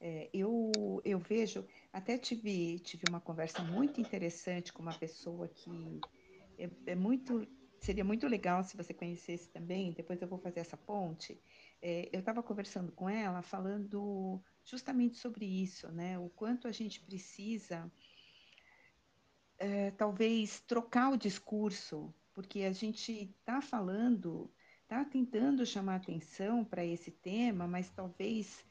É, 0.00 0.30
eu, 0.32 1.02
eu 1.04 1.18
vejo, 1.18 1.66
até 1.92 2.16
tive, 2.16 2.80
tive 2.80 3.06
uma 3.06 3.20
conversa 3.20 3.62
muito 3.62 4.00
interessante 4.00 4.72
com 4.72 4.82
uma 4.82 4.94
pessoa 4.94 5.46
que 5.46 6.00
é, 6.58 6.70
é 6.86 6.94
muito, 6.94 7.46
seria 7.78 8.02
muito 8.04 8.26
legal 8.26 8.64
se 8.64 8.76
você 8.76 8.94
conhecesse 8.94 9.50
também, 9.50 9.92
depois 9.92 10.22
eu 10.22 10.28
vou 10.28 10.38
fazer 10.38 10.60
essa 10.60 10.76
ponte, 10.76 11.42
é, 11.82 12.08
eu 12.14 12.20
estava 12.20 12.42
conversando 12.42 12.92
com 12.92 13.10
ela, 13.10 13.42
falando 13.42 14.42
justamente 14.64 15.18
sobre 15.18 15.44
isso, 15.44 15.92
né? 15.92 16.18
O 16.18 16.30
quanto 16.30 16.66
a 16.66 16.72
gente 16.72 17.04
precisa, 17.04 17.92
é, 19.58 19.90
talvez, 19.90 20.60
trocar 20.62 21.10
o 21.10 21.16
discurso, 21.18 22.14
porque 22.32 22.60
a 22.62 22.72
gente 22.72 23.12
está 23.12 23.60
falando, 23.60 24.54
está 24.82 25.04
tentando 25.04 25.66
chamar 25.66 25.96
atenção 25.96 26.64
para 26.64 26.84
esse 26.84 27.10
tema, 27.10 27.66
mas 27.68 27.90
talvez 27.90 28.64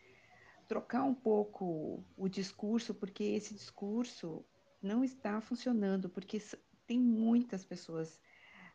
trocar 0.70 1.04
um 1.04 1.16
pouco 1.16 2.06
o 2.16 2.30
discurso, 2.30 2.94
porque 2.94 3.24
esse 3.24 3.56
discurso 3.56 4.46
não 4.80 5.04
está 5.04 5.42
funcionando, 5.42 6.08
porque 6.08 6.40
tem 6.86 7.00
muitas 7.00 7.66
pessoas 7.66 8.22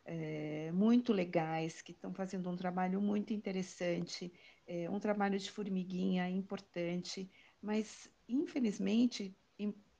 é, 0.03 0.73
muito 0.73 1.13
legais 1.13 1.81
que 1.81 1.93
estão 1.93 2.13
fazendo 2.13 2.49
um 2.49 2.55
trabalho 2.57 3.01
muito 3.01 3.33
interessante, 3.33 4.31
é, 4.67 4.89
um 4.89 4.99
trabalho 4.99 5.39
de 5.39 5.49
formiguinha 5.49 6.29
importante, 6.29 7.31
mas 7.61 8.11
infelizmente 8.27 9.33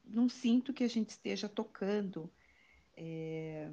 não 0.03 0.27
sinto 0.27 0.73
que 0.73 0.83
a 0.83 0.89
gente 0.89 1.11
esteja 1.11 1.47
tocando, 1.47 2.29
é, 2.95 3.71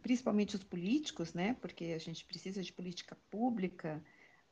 principalmente 0.00 0.54
os 0.54 0.62
políticos, 0.62 1.34
né? 1.34 1.54
Porque 1.60 1.86
a 1.86 1.98
gente 1.98 2.24
precisa 2.24 2.62
de 2.62 2.72
política 2.72 3.16
pública 3.28 4.02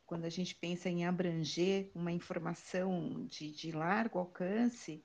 quando 0.07 0.25
a 0.25 0.31
gente 0.31 0.55
pensa 0.55 0.88
em 0.88 1.07
abranger 1.07 1.90
uma 1.95 2.12
informação 2.12 3.27
de, 3.27 3.51
de 3.51 3.73
largo 3.73 4.19
alcance, 4.19 5.03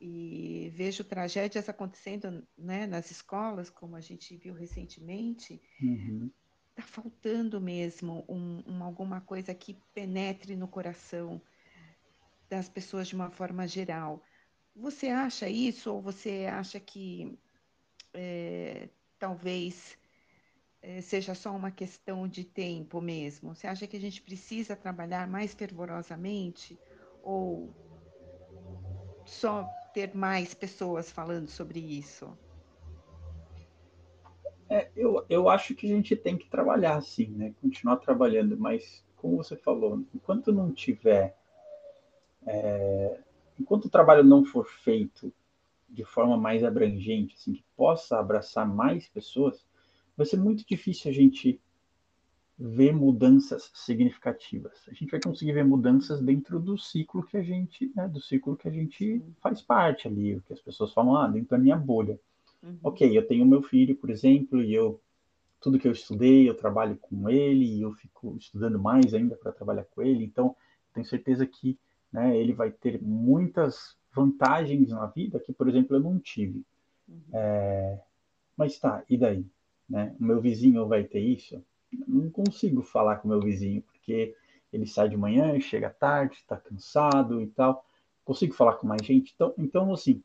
e 0.00 0.70
vejo 0.74 1.02
tragédias 1.02 1.68
acontecendo 1.68 2.46
né, 2.56 2.86
nas 2.86 3.10
escolas, 3.10 3.68
como 3.68 3.96
a 3.96 4.00
gente 4.00 4.36
viu 4.36 4.54
recentemente, 4.54 5.60
está 5.74 5.82
uhum. 5.84 6.30
faltando 6.76 7.60
mesmo 7.60 8.24
um, 8.28 8.62
um, 8.66 8.84
alguma 8.84 9.20
coisa 9.20 9.52
que 9.54 9.76
penetre 9.92 10.54
no 10.54 10.68
coração 10.68 11.42
das 12.48 12.68
pessoas 12.68 13.08
de 13.08 13.16
uma 13.16 13.30
forma 13.30 13.66
geral. 13.66 14.22
Você 14.74 15.08
acha 15.08 15.48
isso 15.48 15.92
ou 15.92 16.00
você 16.00 16.46
acha 16.46 16.78
que 16.78 17.36
é, 18.14 18.88
talvez 19.18 19.98
seja 21.02 21.34
só 21.34 21.50
uma 21.50 21.70
questão 21.70 22.26
de 22.26 22.44
tempo 22.44 23.00
mesmo? 23.00 23.54
Você 23.54 23.66
acha 23.66 23.86
que 23.86 23.96
a 23.96 24.00
gente 24.00 24.22
precisa 24.22 24.74
trabalhar 24.74 25.28
mais 25.28 25.54
fervorosamente 25.54 26.78
ou 27.22 27.68
só 29.26 29.68
ter 29.92 30.14
mais 30.14 30.54
pessoas 30.54 31.10
falando 31.10 31.48
sobre 31.48 31.78
isso? 31.78 32.28
É, 34.70 34.90
eu, 34.96 35.24
eu 35.28 35.48
acho 35.48 35.74
que 35.74 35.86
a 35.86 35.94
gente 35.94 36.14
tem 36.14 36.36
que 36.36 36.48
trabalhar 36.48 36.96
assim, 36.96 37.26
né? 37.28 37.54
Continuar 37.60 37.96
trabalhando, 37.96 38.56
mas 38.58 39.04
como 39.16 39.36
você 39.36 39.56
falou, 39.56 40.04
enquanto 40.14 40.52
não 40.52 40.72
tiver, 40.72 41.36
é, 42.46 43.18
enquanto 43.58 43.86
o 43.86 43.90
trabalho 43.90 44.22
não 44.22 44.44
for 44.44 44.66
feito 44.66 45.32
de 45.88 46.04
forma 46.04 46.36
mais 46.36 46.62
abrangente, 46.62 47.34
assim, 47.34 47.54
que 47.54 47.64
possa 47.76 48.18
abraçar 48.18 48.66
mais 48.66 49.08
pessoas, 49.08 49.66
vai 50.18 50.26
ser 50.26 50.36
muito 50.36 50.66
difícil 50.66 51.10
a 51.10 51.14
gente 51.14 51.60
ver 52.58 52.92
mudanças 52.92 53.70
significativas. 53.72 54.72
A 54.88 54.92
gente 54.92 55.12
vai 55.12 55.20
conseguir 55.20 55.52
ver 55.52 55.64
mudanças 55.64 56.20
dentro 56.20 56.58
do 56.58 56.76
ciclo 56.76 57.22
que 57.22 57.36
a 57.36 57.42
gente, 57.42 57.92
né, 57.94 58.08
do 58.08 58.20
ciclo 58.20 58.56
que 58.56 58.66
a 58.66 58.70
gente 58.70 59.22
faz 59.40 59.62
parte 59.62 60.08
ali, 60.08 60.34
o 60.34 60.42
que 60.42 60.52
as 60.52 60.60
pessoas 60.60 60.92
falam, 60.92 61.16
ah, 61.16 61.28
dentro 61.28 61.50
da 61.50 61.58
minha 61.58 61.76
bolha. 61.76 62.18
Uhum. 62.60 62.78
Ok, 62.82 63.16
eu 63.16 63.24
tenho 63.28 63.46
meu 63.46 63.62
filho, 63.62 63.94
por 63.94 64.10
exemplo, 64.10 64.60
e 64.60 64.74
eu 64.74 65.00
tudo 65.60 65.78
que 65.78 65.86
eu 65.86 65.92
estudei, 65.92 66.48
eu 66.48 66.54
trabalho 66.54 66.96
com 66.96 67.28
ele 67.28 67.64
e 67.64 67.82
eu 67.82 67.92
fico 67.92 68.36
estudando 68.36 68.78
mais 68.78 69.14
ainda 69.14 69.36
para 69.36 69.52
trabalhar 69.52 69.84
com 69.84 70.02
ele. 70.02 70.24
Então, 70.24 70.54
tenho 70.92 71.06
certeza 71.06 71.46
que 71.46 71.78
né, 72.12 72.36
ele 72.36 72.52
vai 72.52 72.70
ter 72.70 73.00
muitas 73.02 73.96
vantagens 74.12 74.90
na 74.90 75.06
vida 75.06 75.38
que, 75.40 75.52
por 75.52 75.68
exemplo, 75.68 75.96
eu 75.96 76.00
não 76.00 76.18
tive. 76.18 76.64
Uhum. 77.08 77.22
É... 77.32 78.00
Mas 78.56 78.78
tá, 78.78 79.04
e 79.08 79.16
daí? 79.16 79.44
Né? 79.88 80.14
O 80.18 80.24
meu 80.24 80.40
vizinho 80.40 80.86
vai 80.86 81.04
ter 81.04 81.20
isso? 81.20 81.64
Não 82.06 82.28
consigo 82.30 82.82
falar 82.82 83.16
com 83.16 83.28
o 83.28 83.30
meu 83.30 83.40
vizinho, 83.40 83.82
porque 83.82 84.34
ele 84.72 84.86
sai 84.86 85.08
de 85.08 85.16
manhã, 85.16 85.58
chega 85.60 85.88
tarde, 85.88 86.36
está 86.36 86.56
cansado 86.56 87.40
e 87.40 87.46
tal. 87.46 87.84
Consigo 88.24 88.54
falar 88.54 88.74
com 88.74 88.86
mais 88.86 89.04
gente? 89.04 89.32
Então, 89.34 89.54
então, 89.56 89.92
assim, 89.92 90.22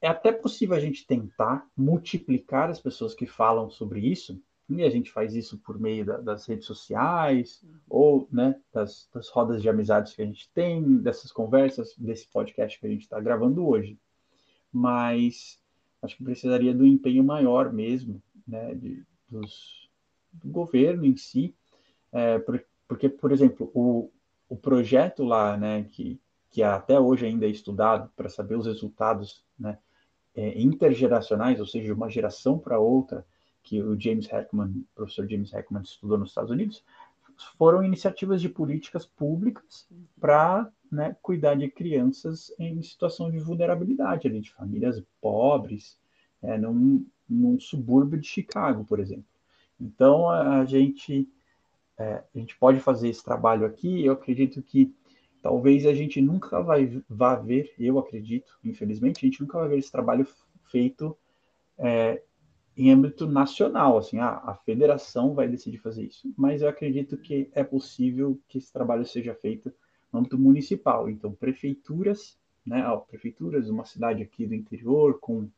é 0.00 0.08
até 0.08 0.30
possível 0.30 0.76
a 0.76 0.80
gente 0.80 1.06
tentar 1.06 1.66
multiplicar 1.74 2.68
as 2.68 2.78
pessoas 2.78 3.14
que 3.14 3.26
falam 3.26 3.70
sobre 3.70 4.00
isso, 4.00 4.38
e 4.68 4.82
a 4.82 4.90
gente 4.90 5.10
faz 5.10 5.34
isso 5.34 5.58
por 5.58 5.78
meio 5.78 6.04
da, 6.04 6.18
das 6.18 6.46
redes 6.46 6.66
sociais, 6.66 7.64
ou 7.88 8.28
né, 8.30 8.58
das, 8.72 9.08
das, 9.12 9.28
rodas 9.30 9.62
de 9.62 9.68
amizades 9.68 10.14
que 10.14 10.22
a 10.22 10.26
gente 10.26 10.50
tem, 10.52 10.98
dessas 10.98 11.32
conversas, 11.32 11.94
desse 11.96 12.26
podcast 12.28 12.78
que 12.78 12.86
a 12.86 12.90
gente 12.90 13.02
está 13.02 13.20
gravando 13.20 13.66
hoje. 13.66 13.98
Mas 14.72 15.58
acho 16.04 16.16
que 16.16 16.24
precisaria 16.24 16.74
do 16.74 16.86
empenho 16.86 17.24
maior 17.24 17.72
mesmo, 17.72 18.22
né, 18.46 18.74
de, 18.74 19.02
dos, 19.28 19.88
do 20.32 20.48
governo 20.48 21.04
em 21.04 21.16
si, 21.16 21.54
é, 22.12 22.38
porque, 22.86 23.08
por 23.08 23.32
exemplo, 23.32 23.70
o, 23.74 24.10
o 24.48 24.56
projeto 24.56 25.24
lá, 25.24 25.56
né, 25.56 25.84
que, 25.90 26.20
que 26.50 26.62
até 26.62 26.98
hoje 27.00 27.26
ainda 27.26 27.46
é 27.46 27.50
estudado 27.50 28.10
para 28.14 28.28
saber 28.28 28.56
os 28.56 28.66
resultados 28.66 29.44
né, 29.58 29.78
é, 30.34 30.60
intergeracionais, 30.60 31.58
ou 31.58 31.66
seja, 31.66 31.86
de 31.86 31.92
uma 31.92 32.10
geração 32.10 32.58
para 32.58 32.78
outra, 32.78 33.26
que 33.62 33.82
o 33.82 33.98
James 33.98 34.30
Heckman, 34.30 34.68
o 34.68 34.86
professor 34.94 35.28
James 35.28 35.52
Heckman 35.52 35.82
estudou 35.82 36.18
nos 36.18 36.28
Estados 36.28 36.50
Unidos, 36.50 36.84
foram 37.58 37.82
iniciativas 37.82 38.40
de 38.40 38.48
políticas 38.48 39.06
públicas 39.06 39.88
para 40.20 40.70
né, 40.94 41.16
cuidar 41.20 41.54
de 41.54 41.68
crianças 41.68 42.54
em 42.58 42.80
situação 42.82 43.30
de 43.30 43.38
vulnerabilidade, 43.38 44.26
ali, 44.26 44.40
de 44.40 44.52
famílias 44.52 45.02
pobres, 45.20 45.98
é, 46.42 46.56
num, 46.56 47.06
num 47.28 47.58
subúrbio 47.58 48.18
de 48.18 48.26
Chicago, 48.26 48.84
por 48.84 49.00
exemplo. 49.00 49.24
Então, 49.80 50.30
a, 50.30 50.64
gente, 50.64 51.28
é, 51.98 52.22
a 52.34 52.38
gente 52.38 52.56
pode 52.56 52.80
fazer 52.80 53.08
esse 53.08 53.24
trabalho 53.24 53.66
aqui, 53.66 54.04
eu 54.04 54.12
acredito 54.12 54.62
que 54.62 54.94
talvez 55.42 55.84
a 55.84 55.92
gente 55.92 56.20
nunca 56.20 56.62
vai, 56.62 57.02
vá 57.08 57.34
ver, 57.34 57.74
eu 57.78 57.98
acredito, 57.98 58.58
infelizmente, 58.64 59.18
a 59.18 59.28
gente 59.28 59.40
nunca 59.40 59.58
vai 59.58 59.68
ver 59.68 59.78
esse 59.78 59.92
trabalho 59.92 60.26
feito 60.70 61.16
é, 61.76 62.22
em 62.76 62.90
âmbito 62.90 63.26
nacional, 63.26 63.98
assim, 63.98 64.18
ah, 64.18 64.42
a 64.44 64.54
federação 64.54 65.34
vai 65.34 65.48
decidir 65.48 65.78
fazer 65.78 66.04
isso, 66.04 66.32
mas 66.36 66.62
eu 66.62 66.68
acredito 66.68 67.16
que 67.16 67.50
é 67.52 67.62
possível 67.62 68.40
que 68.48 68.58
esse 68.58 68.72
trabalho 68.72 69.04
seja 69.04 69.34
feito 69.34 69.72
âmbito 70.18 70.38
municipal. 70.38 71.08
Então, 71.08 71.32
prefeituras, 71.32 72.38
né, 72.64 72.86
ó, 72.86 72.98
prefeituras, 72.98 73.68
uma 73.68 73.84
cidade 73.84 74.22
aqui 74.22 74.46
do 74.46 74.54
interior 74.54 75.18
com 75.20 75.48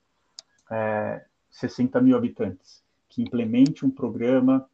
é, 0.70 1.24
60 1.50 2.00
mil 2.00 2.16
habitantes, 2.16 2.82
que 3.08 3.22
implemente 3.22 3.84
um 3.84 3.90
programa 3.90 4.68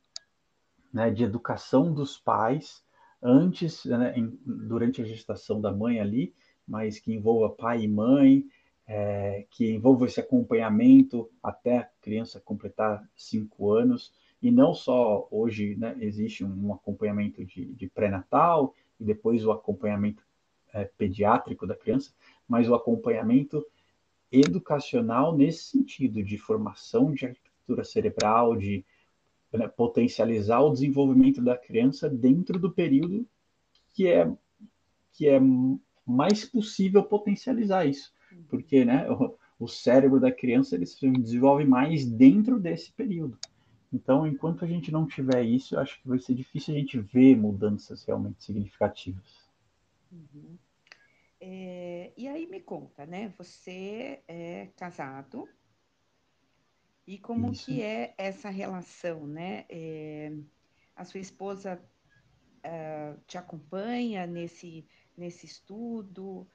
né, 0.92 1.10
de 1.10 1.24
educação 1.24 1.92
dos 1.92 2.18
pais 2.18 2.82
antes, 3.22 3.84
né, 3.84 4.14
em, 4.16 4.38
durante 4.44 5.00
a 5.00 5.04
gestação 5.04 5.60
da 5.60 5.72
mãe 5.72 6.00
ali, 6.00 6.34
mas 6.66 6.98
que 6.98 7.12
envolva 7.12 7.50
pai 7.50 7.82
e 7.82 7.88
mãe, 7.88 8.44
é, 8.86 9.46
que 9.50 9.70
envolva 9.70 10.06
esse 10.06 10.20
acompanhamento 10.20 11.30
até 11.42 11.78
a 11.78 11.88
criança 12.00 12.40
completar 12.40 13.08
cinco 13.16 13.70
anos, 13.70 14.12
e 14.42 14.50
não 14.50 14.74
só 14.74 15.28
hoje 15.30 15.76
né, 15.76 15.96
existe 16.00 16.44
um 16.44 16.74
acompanhamento 16.74 17.44
de, 17.44 17.66
de 17.66 17.88
pré-natal 17.88 18.74
e 19.02 19.04
depois 19.04 19.44
o 19.44 19.50
acompanhamento 19.50 20.22
é, 20.72 20.84
pediátrico 20.84 21.66
da 21.66 21.74
criança, 21.74 22.12
mas 22.48 22.68
o 22.68 22.74
acompanhamento 22.74 23.66
educacional 24.30 25.36
nesse 25.36 25.64
sentido 25.64 26.22
de 26.22 26.38
formação 26.38 27.12
de 27.12 27.26
arquitetura 27.26 27.84
cerebral, 27.84 28.56
de 28.56 28.84
né, 29.52 29.68
potencializar 29.68 30.60
o 30.60 30.72
desenvolvimento 30.72 31.42
da 31.42 31.56
criança 31.56 32.08
dentro 32.08 32.58
do 32.58 32.70
período 32.70 33.26
que 33.90 34.08
é 34.08 34.32
que 35.12 35.28
é 35.28 35.38
mais 36.06 36.46
possível 36.46 37.02
potencializar 37.02 37.84
isso, 37.84 38.14
porque 38.48 38.82
né, 38.82 39.10
o, 39.10 39.36
o 39.58 39.68
cérebro 39.68 40.18
da 40.18 40.32
criança 40.32 40.74
ele 40.74 40.86
se 40.86 41.10
desenvolve 41.10 41.66
mais 41.66 42.06
dentro 42.06 42.58
desse 42.58 42.90
período. 42.92 43.38
Então, 43.92 44.26
enquanto 44.26 44.64
a 44.64 44.68
gente 44.68 44.90
não 44.90 45.06
tiver 45.06 45.42
isso, 45.42 45.78
acho 45.78 46.00
que 46.00 46.08
vai 46.08 46.18
ser 46.18 46.34
difícil 46.34 46.74
a 46.74 46.78
gente 46.78 46.98
ver 46.98 47.36
mudanças 47.36 48.04
realmente 48.04 48.42
significativas. 48.42 49.50
Uhum. 50.10 50.58
É, 51.40 52.12
e 52.16 52.28
aí 52.28 52.46
me 52.46 52.60
conta, 52.60 53.04
né? 53.04 53.34
Você 53.36 54.22
é 54.28 54.68
casado 54.76 55.48
e 57.06 57.18
como 57.18 57.52
Isso. 57.52 57.66
que 57.66 57.82
é 57.82 58.14
essa 58.16 58.48
relação, 58.48 59.26
né? 59.26 59.64
É, 59.68 60.32
a 60.94 61.04
sua 61.04 61.20
esposa 61.20 61.82
uh, 62.64 63.20
te 63.26 63.36
acompanha 63.36 64.26
nesse 64.26 64.86
nesse 65.16 65.46
estudo? 65.46 66.46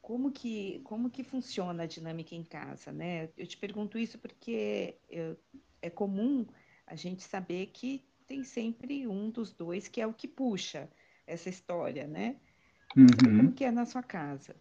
Como 0.00 0.30
que 0.30 0.80
como 0.84 1.10
que 1.10 1.24
funciona 1.24 1.82
a 1.82 1.86
dinâmica 1.86 2.34
em 2.34 2.44
casa, 2.44 2.92
né? 2.92 3.28
Eu 3.36 3.46
te 3.46 3.56
pergunto 3.56 3.98
isso 3.98 4.18
porque 4.18 4.98
eu, 5.08 5.36
é 5.82 5.90
comum 5.90 6.46
a 6.90 6.96
gente 6.96 7.22
saber 7.22 7.66
que 7.66 8.04
tem 8.26 8.42
sempre 8.44 9.06
um 9.06 9.30
dos 9.30 9.52
dois 9.52 9.88
que 9.88 10.00
é 10.00 10.06
o 10.06 10.12
que 10.12 10.28
puxa 10.28 10.88
essa 11.26 11.48
história, 11.48 12.06
né? 12.06 12.36
Uhum. 12.96 13.36
Como 13.36 13.52
que 13.52 13.64
é 13.64 13.70
na 13.70 13.84
sua 13.84 14.02
casa? 14.02 14.56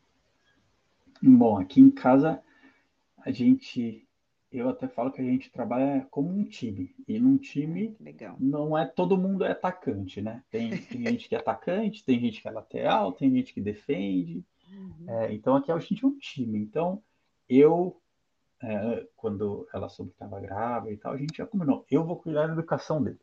Bom, 1.21 1.57
aqui 1.57 1.81
em 1.81 1.89
casa 1.89 2.41
a 3.25 3.31
gente, 3.31 4.07
eu 4.51 4.69
até 4.69 4.87
falo 4.87 5.11
que 5.11 5.21
a 5.21 5.23
gente 5.23 5.51
trabalha 5.51 6.07
como 6.09 6.29
um 6.29 6.43
time. 6.43 6.95
E 7.07 7.19
num 7.19 7.37
time 7.37 7.95
Legal. 7.99 8.37
não 8.39 8.77
é 8.77 8.85
todo 8.85 9.17
mundo 9.17 9.43
é 9.43 9.51
atacante, 9.51 10.21
né? 10.21 10.43
Tem, 10.49 10.77
tem 10.77 11.03
gente 11.03 11.27
que 11.27 11.35
é 11.35 11.39
atacante, 11.39 12.05
tem 12.05 12.19
gente 12.19 12.41
que 12.41 12.47
é 12.47 12.51
lateral, 12.51 13.11
tem 13.13 13.31
gente 13.31 13.53
que 13.53 13.61
defende. 13.61 14.45
Uhum. 14.71 15.09
É, 15.09 15.33
então 15.33 15.55
aqui 15.55 15.71
a 15.71 15.79
gente 15.79 16.03
é 16.03 16.07
um 16.07 16.17
time. 16.17 16.59
Então 16.59 17.01
eu, 17.49 17.99
é, 18.61 19.07
quando 19.15 19.67
ela 19.73 19.89
soube 19.89 20.11
que 20.11 20.15
estava 20.15 20.39
grávida 20.39 20.93
e 20.93 20.97
tal, 20.97 21.13
a 21.13 21.17
gente 21.17 21.37
já 21.37 21.45
combinou. 21.45 21.85
Eu 21.89 22.03
vou 22.03 22.17
cuidar 22.17 22.47
da 22.47 22.53
educação 22.53 23.01
dele. 23.01 23.19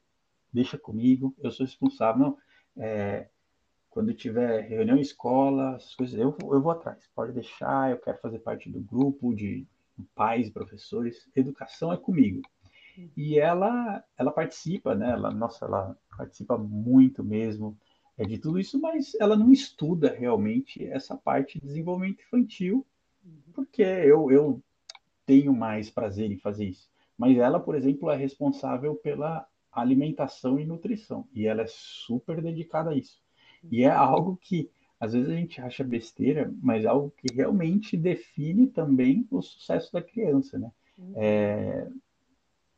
Deixa 0.52 0.78
comigo, 0.78 1.34
eu 1.38 1.50
sou 1.50 1.66
responsável. 1.66 2.22
Não, 2.22 2.38
é, 2.76 3.28
quando 3.90 4.14
tiver 4.14 4.62
reunião 4.62 4.98
escola, 4.98 5.76
essas 5.76 5.94
coisas, 5.94 6.18
eu, 6.18 6.36
eu 6.40 6.60
vou 6.60 6.72
atrás. 6.72 7.08
Pode 7.14 7.32
deixar, 7.32 7.90
eu 7.90 7.98
quero 7.98 8.18
fazer 8.18 8.38
parte 8.40 8.70
do 8.70 8.80
grupo 8.80 9.34
de 9.34 9.66
pais, 10.14 10.50
professores. 10.50 11.28
Educação 11.34 11.92
é 11.92 11.96
comigo. 11.96 12.42
E 13.16 13.38
ela, 13.38 14.04
ela 14.16 14.30
participa, 14.30 14.94
né? 14.94 15.10
Ela, 15.10 15.30
nossa, 15.30 15.64
ela 15.64 15.98
participa 16.16 16.56
muito 16.56 17.24
mesmo 17.24 17.76
é, 18.16 18.24
de 18.24 18.38
tudo 18.38 18.58
isso, 18.58 18.80
mas 18.80 19.14
ela 19.20 19.36
não 19.36 19.52
estuda 19.52 20.14
realmente 20.14 20.84
essa 20.86 21.16
parte 21.16 21.58
de 21.58 21.66
desenvolvimento 21.66 22.22
infantil, 22.22 22.86
porque 23.52 23.82
eu, 23.82 24.30
eu 24.30 24.62
tenho 25.26 25.52
mais 25.54 25.90
prazer 25.90 26.30
em 26.30 26.38
fazer 26.38 26.66
isso. 26.66 26.88
Mas 27.16 27.36
ela, 27.36 27.60
por 27.60 27.74
exemplo, 27.74 28.10
é 28.10 28.16
responsável 28.16 28.94
pela 28.96 29.46
alimentação 29.72 30.58
e 30.58 30.64
nutrição, 30.64 31.26
e 31.34 31.46
ela 31.46 31.62
é 31.62 31.66
super 31.66 32.40
dedicada 32.40 32.90
a 32.90 32.94
isso. 32.94 33.20
E 33.70 33.82
é 33.82 33.90
algo 33.90 34.36
que 34.36 34.70
às 35.00 35.12
vezes 35.12 35.28
a 35.28 35.34
gente 35.34 35.60
acha 35.60 35.84
besteira, 35.84 36.52
mas 36.62 36.84
é 36.84 36.88
algo 36.88 37.12
que 37.16 37.34
realmente 37.34 37.96
define 37.96 38.66
também 38.66 39.26
o 39.30 39.42
sucesso 39.42 39.92
da 39.92 40.00
criança, 40.00 40.58
né? 40.58 40.70
É, 41.16 41.88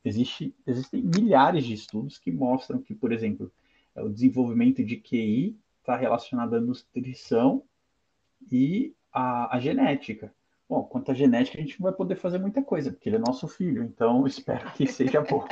existe, 0.04 0.54
existem 0.66 1.02
milhares 1.02 1.64
de 1.64 1.74
estudos 1.74 2.18
que 2.18 2.32
mostram 2.32 2.80
que, 2.80 2.94
por 2.94 3.12
exemplo, 3.12 3.52
o 3.94 4.09
desenvolvimento 4.09 4.82
de 4.85 4.96
QI 4.96 5.56
está 5.80 5.96
relacionado 5.96 6.54
à 6.54 6.61
nutrição 6.61 7.62
e 8.50 8.94
à, 9.12 9.56
à 9.56 9.61
genética. 9.61 10.35
Bom, 10.68 10.83
quanto 10.83 11.12
à 11.12 11.14
genética, 11.14 11.59
a 11.59 11.61
gente 11.61 11.79
não 11.79 11.85
vai 11.85 11.92
poder 11.92 12.16
fazer 12.16 12.38
muita 12.38 12.61
coisa, 12.61 12.90
porque 12.90 13.09
ele 13.09 13.16
é 13.16 13.20
nosso 13.20 13.46
filho, 13.46 13.85
então 13.85 14.26
espero 14.26 14.68
que 14.72 14.87
seja 14.87 15.20
bom. 15.20 15.44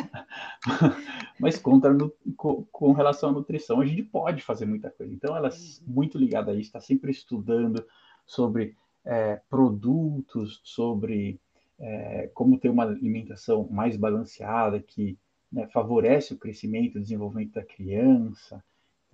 Mas 1.38 1.56
contra, 1.58 1.96
com, 2.36 2.64
com, 2.64 2.92
relação 2.92 3.30
à 3.30 3.32
nutrição, 3.32 3.80
a 3.80 3.86
gente 3.86 4.02
pode 4.02 4.42
fazer 4.42 4.66
muita 4.66 4.90
coisa. 4.90 5.12
Então, 5.12 5.36
ela 5.36 5.48
é 5.48 5.52
muito 5.86 6.18
ligada 6.18 6.50
a 6.50 6.54
isso, 6.54 6.62
está 6.62 6.80
sempre 6.80 7.12
estudando 7.12 7.86
sobre 8.26 8.76
é, 9.04 9.40
produtos, 9.48 10.60
sobre 10.64 11.38
é, 11.78 12.28
como 12.34 12.58
ter 12.58 12.68
uma 12.68 12.84
alimentação 12.84 13.68
mais 13.70 13.96
balanceada, 13.96 14.80
que 14.80 15.16
né, 15.52 15.68
favorece 15.68 16.34
o 16.34 16.38
crescimento 16.38 16.98
e 16.98 17.02
desenvolvimento 17.02 17.52
da 17.52 17.64
criança. 17.64 18.62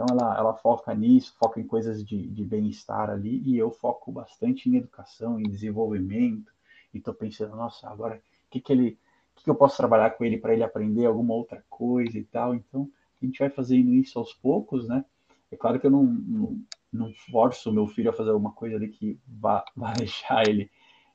Então, 0.03 0.17
ela, 0.17 0.35
ela 0.39 0.55
foca 0.55 0.95
nisso, 0.95 1.37
foca 1.39 1.61
em 1.61 1.67
coisas 1.67 2.03
de, 2.03 2.27
de 2.27 2.43
bem-estar 2.43 3.11
ali, 3.11 3.43
e 3.45 3.59
eu 3.59 3.71
foco 3.71 4.11
bastante 4.11 4.67
em 4.67 4.77
educação, 4.77 5.39
em 5.39 5.43
desenvolvimento, 5.43 6.51
e 6.95 6.97
estou 6.97 7.13
pensando, 7.13 7.55
nossa, 7.55 7.87
agora, 7.87 8.17
o 8.17 8.51
que, 8.51 8.63
que 8.63 8.73
ele, 8.73 8.99
que, 9.37 9.45
que 9.45 9.51
eu 9.51 9.55
posso 9.55 9.77
trabalhar 9.77 10.13
com 10.13 10.25
ele 10.25 10.39
para 10.39 10.55
ele 10.55 10.63
aprender 10.63 11.05
alguma 11.05 11.35
outra 11.35 11.63
coisa 11.69 12.19
e 12.19 12.25
tal. 12.25 12.55
Então, 12.55 12.91
a 13.21 13.27
gente 13.27 13.39
vai 13.41 13.51
fazendo 13.51 13.93
isso 13.93 14.19
aos 14.19 14.33
poucos, 14.33 14.89
né? 14.89 15.05
É 15.53 15.57
claro 15.57 15.79
que 15.79 15.87
eu 15.87 15.91
não, 15.91 16.05
não, 16.05 16.63
não 16.91 17.13
forço 17.31 17.69
o 17.69 17.73
meu 17.73 17.87
filho 17.87 18.09
a 18.09 18.15
fazer 18.15 18.31
alguma 18.31 18.53
coisa 18.53 18.77
ali 18.77 18.89
que 18.89 19.19
vá, 19.29 19.63
vá 19.77 19.93
deixar 19.93 20.49
ele 20.49 20.71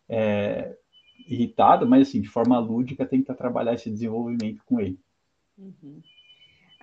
é, 0.07 0.77
irritado, 1.27 1.87
mas 1.87 2.07
assim, 2.07 2.21
de 2.21 2.29
forma 2.29 2.59
lúdica, 2.59 3.03
tentar 3.03 3.33
trabalhar 3.33 3.73
esse 3.73 3.89
desenvolvimento 3.89 4.63
com 4.63 4.79
ele. 4.79 4.99
Uhum. 5.57 6.03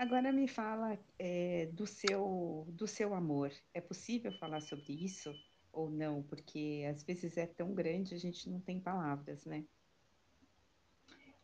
Agora 0.03 0.33
me 0.33 0.49
fala 0.49 0.99
é, 1.17 1.67
do, 1.67 1.87
seu, 1.87 2.67
do 2.71 2.89
seu 2.89 3.15
amor. 3.15 3.53
É 3.73 3.81
possível 3.81 4.33
falar 4.33 4.61
sobre 4.61 4.93
isso 4.93 5.33
ou 5.73 5.89
não? 5.89 6.25
Porque 6.25 6.85
às 6.91 7.05
vezes 7.05 7.37
é 7.37 7.47
tão 7.47 7.73
grande, 7.73 8.13
a 8.13 8.19
gente 8.19 8.51
não 8.51 8.59
tem 8.59 8.81
palavras, 8.81 9.47
né? 9.47 9.65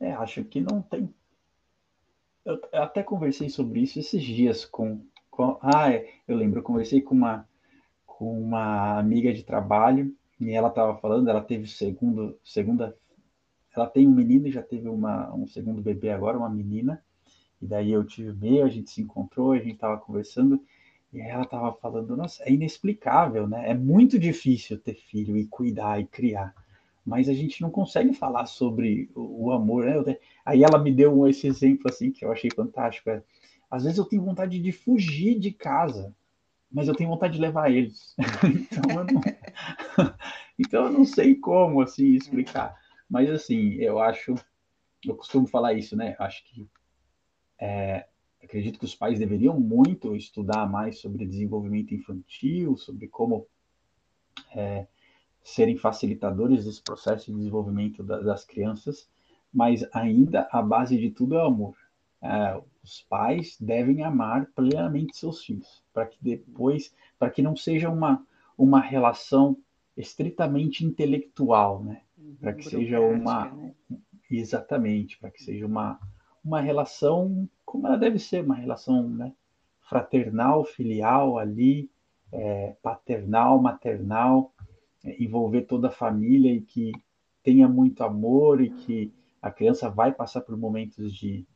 É, 0.01 0.11
acho 0.11 0.42
que 0.42 0.61
não 0.61 0.83
tem. 0.83 1.09
Eu 2.44 2.61
até 2.73 3.01
conversei 3.01 3.49
sobre 3.49 3.83
isso 3.83 4.01
esses 4.01 4.25
dias 4.25 4.64
com. 4.64 5.07
com... 5.31 5.57
Ah, 5.62 5.92
é, 5.92 6.12
eu 6.27 6.37
lembro, 6.37 6.59
eu 6.59 6.64
conversei 6.64 7.01
com 7.01 7.14
uma, 7.14 7.49
com 8.05 8.42
uma 8.42 8.99
amiga 8.99 9.33
de 9.33 9.44
trabalho 9.44 10.12
e 10.40 10.51
ela 10.51 10.66
estava 10.66 10.99
falando, 10.99 11.31
ela 11.31 11.44
teve 11.44 11.68
segundo, 11.68 12.37
segunda. 12.42 12.99
Ela 13.73 13.87
tem 13.87 14.09
um 14.09 14.12
menino 14.12 14.49
e 14.49 14.51
já 14.51 14.64
teve 14.64 14.88
uma, 14.88 15.33
um 15.33 15.47
segundo 15.47 15.81
bebê 15.81 16.11
agora, 16.11 16.37
uma 16.37 16.51
menina. 16.51 17.01
E 17.61 17.66
daí 17.66 17.90
eu 17.90 18.05
tive 18.05 18.33
meio, 18.33 18.64
a 18.64 18.68
gente 18.68 18.90
se 18.90 19.03
encontrou, 19.03 19.53
a 19.53 19.59
gente 19.59 19.75
estava 19.75 19.99
conversando, 19.99 20.62
e 21.12 21.21
ela 21.21 21.42
estava 21.42 21.73
falando, 21.73 22.16
nossa, 22.16 22.42
é 22.44 22.53
inexplicável, 22.53 23.49
né? 23.49 23.71
É 23.71 23.75
muito 23.75 24.18
difícil 24.18 24.79
ter 24.79 24.94
filho 24.94 25.37
e 25.37 25.47
cuidar 25.47 26.01
e 26.01 26.07
criar, 26.07 26.55
mas 27.05 27.29
a 27.29 27.33
gente 27.33 27.62
não 27.62 27.71
consegue 27.71 28.12
falar 28.12 28.47
sobre 28.47 29.11
o, 29.14 29.47
o 29.47 29.53
amor, 29.53 29.87
né? 29.87 30.18
Aí 30.44 30.62
ela 30.62 30.79
me 30.79 30.92
deu 30.92 31.27
esse 31.27 31.47
exemplo 31.47 31.88
assim 31.88 32.11
que 32.11 32.25
eu 32.25 32.31
achei 32.31 32.51
fantástico. 32.55 33.11
É, 33.11 33.23
às 33.71 33.85
vezes 33.85 33.99
eu 33.99 34.05
tenho 34.05 34.23
vontade 34.23 34.59
de 34.59 34.73
fugir 34.73 35.38
de 35.38 35.51
casa, 35.51 36.14
mas 36.71 36.87
eu 36.87 36.94
tenho 36.94 37.11
vontade 37.11 37.35
de 37.35 37.40
levar 37.40 37.71
eles. 37.71 38.14
então, 38.44 38.90
eu 38.90 39.05
não... 39.05 39.21
então 40.59 40.85
eu 40.85 40.92
não 40.92 41.05
sei 41.05 41.35
como 41.35 41.81
assim 41.81 42.14
explicar. 42.14 42.77
Mas 43.09 43.31
assim, 43.31 43.75
eu 43.77 43.99
acho, 43.99 44.35
eu 45.07 45.16
costumo 45.16 45.47
falar 45.47 45.73
isso, 45.73 45.97
né? 45.97 46.14
Acho 46.18 46.44
que 46.44 46.68
é, 47.59 48.07
acredito 48.42 48.79
que 48.79 48.85
os 48.85 48.94
pais 48.94 49.18
deveriam 49.18 49.59
muito 49.59 50.14
estudar 50.14 50.68
mais 50.68 51.01
sobre 51.01 51.27
desenvolvimento 51.27 51.94
infantil, 51.94 52.77
sobre 52.77 53.09
como 53.09 53.47
é, 54.55 54.87
serem 55.42 55.77
facilitadores 55.77 56.64
desse 56.64 56.83
processo 56.83 57.27
de 57.27 57.37
desenvolvimento 57.37 58.03
da, 58.03 58.21
das 58.21 58.44
crianças, 58.44 59.09
mas 59.53 59.85
ainda 59.92 60.49
a 60.53 60.62
base 60.62 60.97
de 60.97 61.11
tudo 61.11 61.35
é 61.35 61.42
o 61.42 61.47
amor. 61.47 61.77
É, 62.21 62.61
os 62.83 63.03
pais 63.03 63.57
devem 63.61 64.03
amar 64.03 64.47
plenamente 64.55 65.16
seus 65.16 65.44
filhos, 65.44 65.83
para 65.92 66.07
que 66.07 66.18
depois, 66.21 66.94
para 67.18 67.31
que 67.31 67.42
não 67.42 67.57
seja 67.57 67.88
uma, 67.88 68.27
uma 68.57 68.81
relação 68.81 69.57
estritamente 69.97 70.85
intelectual, 70.85 71.83
né? 71.83 72.03
Uhum, 72.16 72.37
Para 72.40 72.53
que 72.53 72.64
seja 72.64 73.01
uma 73.01 73.47
né? 73.47 73.75
exatamente, 74.31 75.18
para 75.18 75.31
que 75.31 75.42
seja 75.42 75.66
uma 75.66 75.99
uma 76.48 76.61
relação 76.61 77.48
como 77.64 77.87
ela 77.87 77.98
deve 77.98 78.18
ser, 78.18 78.42
uma 78.42 78.54
relação 78.54 79.06
né, 79.08 79.32
fraternal, 79.88 80.64
filial 80.64 81.38
ali, 81.38 81.90
é, 82.32 82.74
paternal, 82.82 83.61
maternal, 83.61 84.52
é, 85.04 85.22
envolver 85.22 85.62
toda 85.62 85.88
a 85.88 85.92
família 85.92 86.50
e 86.50 86.62
que 86.62 86.92
tenha 87.42 87.68
muito 87.68 88.02
amor 88.02 88.62
e 88.62 88.70
que 88.70 89.12
a 89.40 89.50
criança 89.50 89.90
vai 89.90 90.12
passar 90.12 90.40
por 90.40 90.56
momentos 90.56 91.14
de 91.14 91.46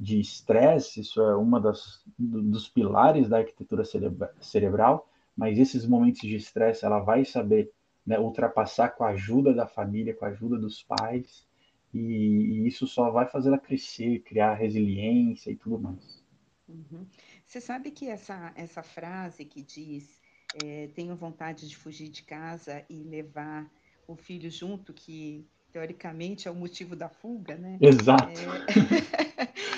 de 0.00 0.20
estresse, 0.20 1.00
isso 1.00 1.20
é 1.20 1.34
uma 1.34 1.60
das 1.60 2.00
dos 2.16 2.68
pilares 2.68 3.28
da 3.28 3.38
arquitetura 3.38 3.84
cerebra, 3.84 4.32
cerebral, 4.40 5.08
mas 5.36 5.58
esses 5.58 5.84
momentos 5.84 6.20
de 6.20 6.36
estresse 6.36 6.84
ela 6.84 7.00
vai 7.00 7.24
saber 7.24 7.72
né, 8.06 8.16
ultrapassar 8.16 8.90
com 8.90 9.02
a 9.02 9.08
ajuda 9.08 9.52
da 9.52 9.66
família, 9.66 10.14
com 10.14 10.24
a 10.24 10.28
ajuda 10.28 10.56
dos 10.56 10.84
pais, 10.84 11.47
e, 11.92 11.98
e 11.98 12.66
isso 12.66 12.86
só 12.86 13.10
vai 13.10 13.26
fazer 13.26 13.48
ela 13.48 13.58
crescer, 13.58 14.20
criar 14.20 14.54
resiliência 14.54 15.50
e 15.50 15.56
tudo 15.56 15.78
mais. 15.78 16.22
Uhum. 16.68 17.06
Você 17.44 17.60
sabe 17.60 17.90
que 17.90 18.06
essa, 18.06 18.52
essa 18.54 18.82
frase 18.82 19.44
que 19.44 19.62
diz 19.62 20.20
é, 20.62 20.88
tenho 20.88 21.16
vontade 21.16 21.68
de 21.68 21.76
fugir 21.76 22.08
de 22.08 22.22
casa 22.22 22.84
e 22.88 23.02
levar 23.02 23.70
o 24.06 24.16
filho 24.16 24.50
junto, 24.50 24.92
que 24.92 25.46
teoricamente 25.70 26.48
é 26.48 26.50
o 26.50 26.54
motivo 26.54 26.96
da 26.96 27.08
fuga, 27.08 27.56
né? 27.56 27.78
Exato. 27.80 28.40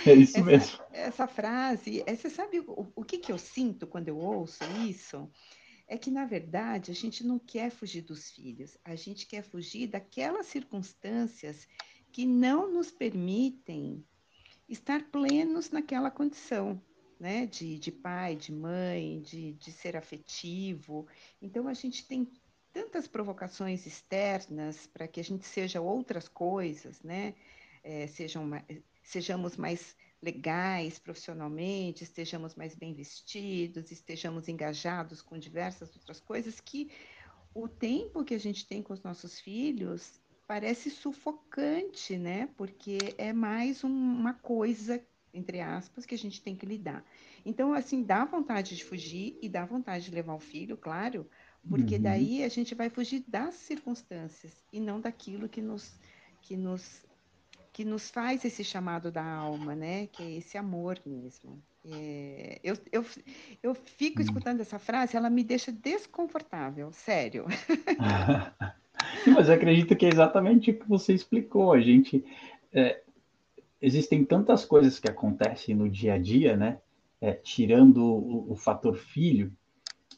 É, 0.04 0.10
é 0.10 0.14
isso 0.14 0.38
essa, 0.38 0.44
mesmo. 0.44 0.78
Essa 0.92 1.26
frase, 1.26 2.02
é, 2.06 2.14
você 2.14 2.30
sabe 2.30 2.60
o, 2.60 2.92
o 2.94 3.04
que, 3.04 3.18
que 3.18 3.32
eu 3.32 3.38
sinto 3.38 3.86
quando 3.86 4.08
eu 4.08 4.16
ouço 4.16 4.62
isso? 4.88 5.28
É 5.88 5.98
que, 5.98 6.10
na 6.10 6.24
verdade, 6.24 6.92
a 6.92 6.94
gente 6.94 7.26
não 7.26 7.38
quer 7.38 7.70
fugir 7.70 8.02
dos 8.02 8.30
filhos, 8.30 8.78
a 8.84 8.94
gente 8.94 9.26
quer 9.26 9.42
fugir 9.42 9.88
daquelas 9.88 10.46
circunstâncias 10.46 11.66
que 12.12 12.26
não 12.26 12.72
nos 12.72 12.90
permitem 12.90 14.04
estar 14.68 15.10
plenos 15.10 15.70
naquela 15.70 16.10
condição, 16.10 16.80
né? 17.18 17.46
De, 17.46 17.78
de 17.78 17.92
pai, 17.92 18.36
de 18.36 18.52
mãe, 18.52 19.20
de, 19.20 19.52
de 19.52 19.72
ser 19.72 19.96
afetivo. 19.96 21.06
Então, 21.40 21.68
a 21.68 21.74
gente 21.74 22.06
tem 22.06 22.30
tantas 22.72 23.06
provocações 23.06 23.86
externas 23.86 24.86
para 24.86 25.08
que 25.08 25.20
a 25.20 25.24
gente 25.24 25.46
seja 25.46 25.80
outras 25.80 26.28
coisas, 26.28 27.02
né? 27.02 27.34
É, 27.82 28.06
sejam, 28.06 28.50
sejamos 29.02 29.56
mais 29.56 29.96
legais 30.22 30.98
profissionalmente, 30.98 32.04
estejamos 32.04 32.54
mais 32.54 32.74
bem 32.74 32.92
vestidos, 32.92 33.90
estejamos 33.90 34.48
engajados 34.48 35.22
com 35.22 35.38
diversas 35.38 35.94
outras 35.96 36.20
coisas, 36.20 36.60
que 36.60 36.90
o 37.54 37.66
tempo 37.66 38.24
que 38.24 38.34
a 38.34 38.38
gente 38.38 38.66
tem 38.66 38.82
com 38.82 38.92
os 38.92 39.02
nossos 39.02 39.40
filhos 39.40 40.20
parece 40.50 40.90
sufocante, 40.90 42.18
né? 42.18 42.48
Porque 42.56 42.98
é 43.16 43.32
mais 43.32 43.84
um, 43.84 43.88
uma 43.88 44.34
coisa, 44.34 45.00
entre 45.32 45.60
aspas, 45.60 46.04
que 46.04 46.12
a 46.12 46.18
gente 46.18 46.42
tem 46.42 46.56
que 46.56 46.66
lidar. 46.66 47.04
Então, 47.46 47.72
assim, 47.72 48.02
dá 48.02 48.24
vontade 48.24 48.74
de 48.74 48.84
fugir 48.84 49.38
e 49.40 49.48
dá 49.48 49.64
vontade 49.64 50.06
de 50.06 50.10
levar 50.10 50.34
o 50.34 50.40
filho, 50.40 50.76
claro, 50.76 51.24
porque 51.68 51.94
uhum. 51.94 52.02
daí 52.02 52.42
a 52.42 52.48
gente 52.48 52.74
vai 52.74 52.90
fugir 52.90 53.22
das 53.28 53.54
circunstâncias 53.54 54.52
e 54.72 54.80
não 54.80 55.00
daquilo 55.00 55.48
que 55.48 55.62
nos, 55.62 55.96
que 56.42 56.56
nos 56.56 57.06
que 57.72 57.84
nos 57.84 58.10
faz 58.10 58.44
esse 58.44 58.64
chamado 58.64 59.12
da 59.12 59.24
alma, 59.24 59.76
né? 59.76 60.08
Que 60.08 60.24
é 60.24 60.32
esse 60.32 60.58
amor 60.58 61.00
mesmo. 61.06 61.62
É, 61.84 62.58
eu, 62.64 62.76
eu, 62.90 63.06
eu 63.62 63.72
fico 63.72 64.18
hum. 64.18 64.24
escutando 64.24 64.60
essa 64.62 64.80
frase, 64.80 65.16
ela 65.16 65.30
me 65.30 65.44
deixa 65.44 65.70
desconfortável, 65.70 66.92
sério. 66.92 67.46
Mas 69.26 69.48
eu 69.48 69.54
acredito 69.54 69.96
que 69.96 70.06
é 70.06 70.08
exatamente 70.08 70.70
o 70.70 70.78
que 70.78 70.88
você 70.88 71.12
explicou. 71.12 71.72
A 71.72 71.80
gente 71.80 72.24
é, 72.72 73.02
existem 73.80 74.24
tantas 74.24 74.64
coisas 74.64 74.98
que 74.98 75.08
acontecem 75.08 75.74
no 75.74 75.88
dia 75.88 76.14
a 76.14 76.18
dia, 76.18 76.56
né? 76.56 76.78
É, 77.20 77.32
tirando 77.32 78.02
o, 78.02 78.52
o, 78.52 78.56
fator 78.56 78.96
filho, 78.96 79.52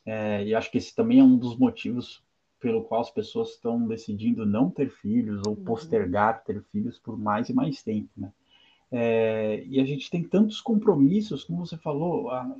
é, 0.06 0.44
e 0.44 0.54
acho 0.54 0.70
que 0.70 0.78
esse 0.78 0.94
também 0.94 1.18
é 1.18 1.24
um 1.24 1.36
dos 1.36 1.56
motivos 1.56 2.22
pelo 2.60 2.84
qual 2.84 3.00
as 3.00 3.10
pessoas 3.10 3.50
estão 3.50 3.88
decidindo 3.88 4.46
não 4.46 4.70
ter 4.70 4.88
filhos 4.88 5.42
ou 5.44 5.54
uhum. 5.54 5.64
postergar 5.64 6.44
ter 6.44 6.62
filhos 6.70 7.00
por 7.00 7.18
mais 7.18 7.48
e 7.48 7.52
mais 7.52 7.82
tempo, 7.82 8.08
né? 8.16 8.32
É, 8.94 9.64
e 9.66 9.80
a 9.80 9.86
gente 9.86 10.10
tem 10.10 10.22
tantos 10.22 10.60
compromissos, 10.60 11.44
como 11.44 11.66
você 11.66 11.78
falou, 11.78 12.30
a, 12.30 12.54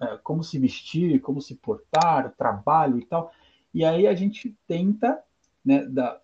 a, 0.00 0.18
como 0.18 0.42
se 0.42 0.58
vestir, 0.58 1.20
como 1.20 1.40
se 1.40 1.54
portar, 1.54 2.34
trabalho 2.36 2.98
e 2.98 3.06
tal. 3.06 3.32
E 3.72 3.84
aí 3.84 4.08
a 4.08 4.14
gente 4.14 4.56
tenta, 4.66 5.22
né, 5.66 5.84
da, 5.84 6.20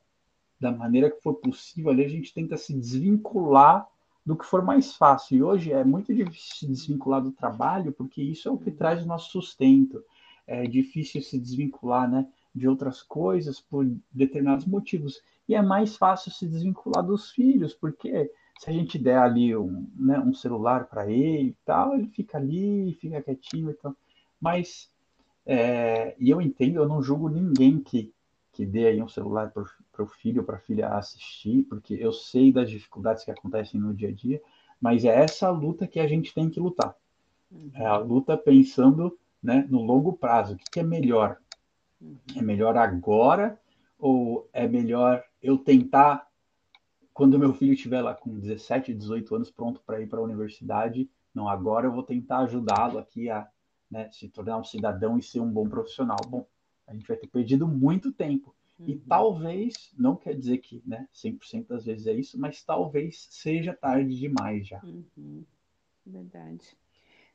da 0.59 0.71
maneira 0.71 1.11
que 1.11 1.21
for 1.21 1.35
possível, 1.35 1.91
ali 1.91 2.05
a 2.05 2.09
gente 2.09 2.33
tenta 2.33 2.57
se 2.57 2.73
desvincular 2.73 3.87
do 4.25 4.37
que 4.37 4.47
for 4.47 4.65
mais 4.65 4.95
fácil. 4.95 5.37
E 5.37 5.43
hoje 5.43 5.73
é 5.73 5.85
muito 5.85 6.15
difícil 6.15 6.57
se 6.57 6.67
desvincular 6.67 7.21
do 7.21 7.33
trabalho, 7.33 7.93
porque 7.93 8.23
isso 8.23 8.49
é 8.49 8.53
o 8.53 8.57
que 8.57 8.71
uhum. 8.71 8.77
traz 8.77 9.03
o 9.03 9.07
nosso 9.07 9.33
sustento. 9.33 10.03
É 10.47 10.63
difícil 10.65 11.21
se 11.21 11.39
desvincular, 11.39 12.09
né? 12.09 12.27
de 12.55 12.69
outras 12.69 13.03
coisas 13.03 13.61
por 13.61 13.87
determinados 14.11 14.67
motivos. 14.67 15.21
E 15.49 15.55
é 15.55 15.63
mais 15.63 15.97
fácil 15.97 16.31
se 16.31 16.47
desvincular 16.47 17.05
dos 17.05 17.31
filhos, 17.31 17.75
porque 17.75 18.31
se 18.59 18.71
a 18.71 18.73
gente 18.73 18.99
der 18.99 19.19
ali 19.19 19.57
um, 19.57 19.89
né, 19.97 20.19
um 20.21 20.35
celular 20.35 20.87
para 20.87 21.11
ele 21.11 21.49
e 21.49 21.57
tal, 21.65 21.95
ele 21.95 22.09
fica 22.09 22.39
ali, 22.39 22.97
fica 23.01 23.23
quietinho 23.23 23.71
e 23.71 23.75
tal. 23.75 23.97
Mas, 24.41 24.91
é, 25.47 26.15
e 26.19 26.31
eu 26.31 26.41
entendo, 26.41 26.77
eu 26.77 26.89
não 26.89 27.03
julgo 27.03 27.29
ninguém 27.29 27.81
que, 27.81 28.13
que 28.53 28.67
dê 28.67 28.87
aí 28.87 29.03
um 29.03 29.09
celular 29.09 29.51
para 29.51 30.05
o 30.05 30.07
filho 30.07 30.43
ou 30.43 30.47
para 30.47 30.57
a 30.57 30.61
filha 30.61 30.89
assistir, 30.91 31.63
porque 31.65 31.95
eu 31.95 32.13
sei 32.13 32.53
das 32.53 32.71
dificuldades 32.71 33.25
que 33.25 33.31
acontecem 33.31 33.81
no 33.81 33.95
dia 33.95 34.11
a 34.11 34.13
dia, 34.13 34.43
mas 34.81 35.05
é 35.05 35.09
essa 35.09 35.49
luta 35.51 35.87
que 35.87 35.99
a 35.99 36.07
gente 36.07 36.35
tem 36.35 36.51
que 36.51 36.61
lutar. 36.61 36.95
É 37.75 37.87
a 37.87 37.97
luta 37.97 38.37
pensando 38.37 39.19
né, 39.43 39.67
no 39.69 39.83
longo 39.83 40.13
prazo. 40.13 40.55
O 40.55 40.57
que, 40.57 40.65
que 40.71 40.81
é 40.81 40.83
melhor? 40.83 41.39
É 42.37 42.43
melhor 42.43 42.77
agora 42.77 43.59
ou 43.99 44.49
é 44.53 44.67
melhor 44.67 45.23
eu 45.43 45.57
tentar 45.57 46.27
quando 47.15 47.39
meu 47.39 47.53
filho 47.53 47.75
estiver 47.75 48.01
lá 48.01 48.15
com 48.15 48.39
17, 48.39 48.95
18 48.95 49.35
anos 49.35 49.51
pronto 49.51 49.83
para 49.85 50.01
ir 50.01 50.09
para 50.09 50.19
a 50.19 50.23
universidade? 50.23 51.11
Não, 51.35 51.49
agora 51.49 51.87
eu 51.87 51.93
vou 51.93 52.03
tentar 52.03 52.39
ajudá-lo 52.39 52.99
aqui 52.99 53.29
a 53.29 53.47
né, 53.91 54.11
se 54.11 54.29
tornar 54.29 54.59
um 54.59 54.65
cidadão 54.65 55.19
e 55.19 55.23
ser 55.23 55.41
um 55.41 55.51
bom 55.51 55.69
profissional. 55.69 56.17
Bom, 56.27 56.47
a 56.87 56.95
gente 56.95 57.07
vai 57.07 57.17
ter 57.17 57.27
perdido 57.27 57.67
muito 57.67 58.13
tempo. 58.13 58.55
Uhum. 58.79 58.89
E 58.89 58.99
talvez, 58.99 59.93
não 59.97 60.17
quer 60.17 60.37
dizer 60.37 60.59
que 60.59 60.83
né, 60.87 61.09
100% 61.13 61.69
das 61.69 61.85
vezes 61.85 62.07
é 62.07 62.13
isso, 62.13 62.39
mas 62.39 62.63
talvez 62.63 63.27
seja 63.31 63.75
tarde 63.75 64.19
demais 64.19 64.67
já. 64.67 64.81
Uhum. 64.83 65.45
Verdade. 66.05 66.77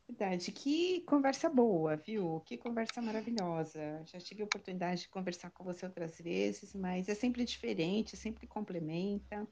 Verdade, 0.08 0.54
que 0.54 1.02
conversa 1.02 1.50
boa, 1.50 1.98
viu? 1.98 2.42
Que 2.46 2.58
conversa 2.58 3.02
maravilhosa. 3.02 4.02
Já 4.06 4.18
tive 4.20 4.42
a 4.42 4.46
oportunidade 4.46 5.02
de 5.02 5.10
conversar 5.10 5.52
com 5.52 5.66
você 5.66 5.86
outras 5.86 6.18
vezes, 6.18 6.74
mas 6.74 7.10
é 7.10 7.14
sempre 7.14 7.44
diferente, 7.44 8.16
sempre 8.16 8.48
complementa. 8.48 9.46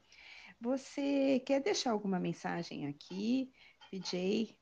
Você 0.58 1.40
quer 1.40 1.60
deixar 1.60 1.90
alguma 1.90 2.18
mensagem 2.18 2.86
aqui, 2.86 3.50
PJ, 3.90 4.58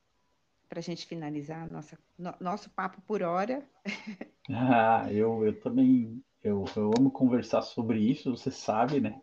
para 0.75 0.81
a 0.81 0.83
gente 0.83 1.07
finalizar 1.07 1.71
nossa, 1.71 1.97
no, 2.19 2.33
nosso 2.37 2.69
papo 2.69 3.01
por 3.07 3.23
hora? 3.23 3.63
Ah, 4.47 5.07
eu, 5.11 5.43
eu 5.43 5.59
também 5.59 6.23
eu, 6.43 6.65
eu 6.75 6.91
amo 6.95 7.09
conversar 7.09 7.63
sobre 7.63 7.97
isso, 7.97 8.29
você 8.29 8.51
sabe, 8.51 8.99
né? 8.99 9.19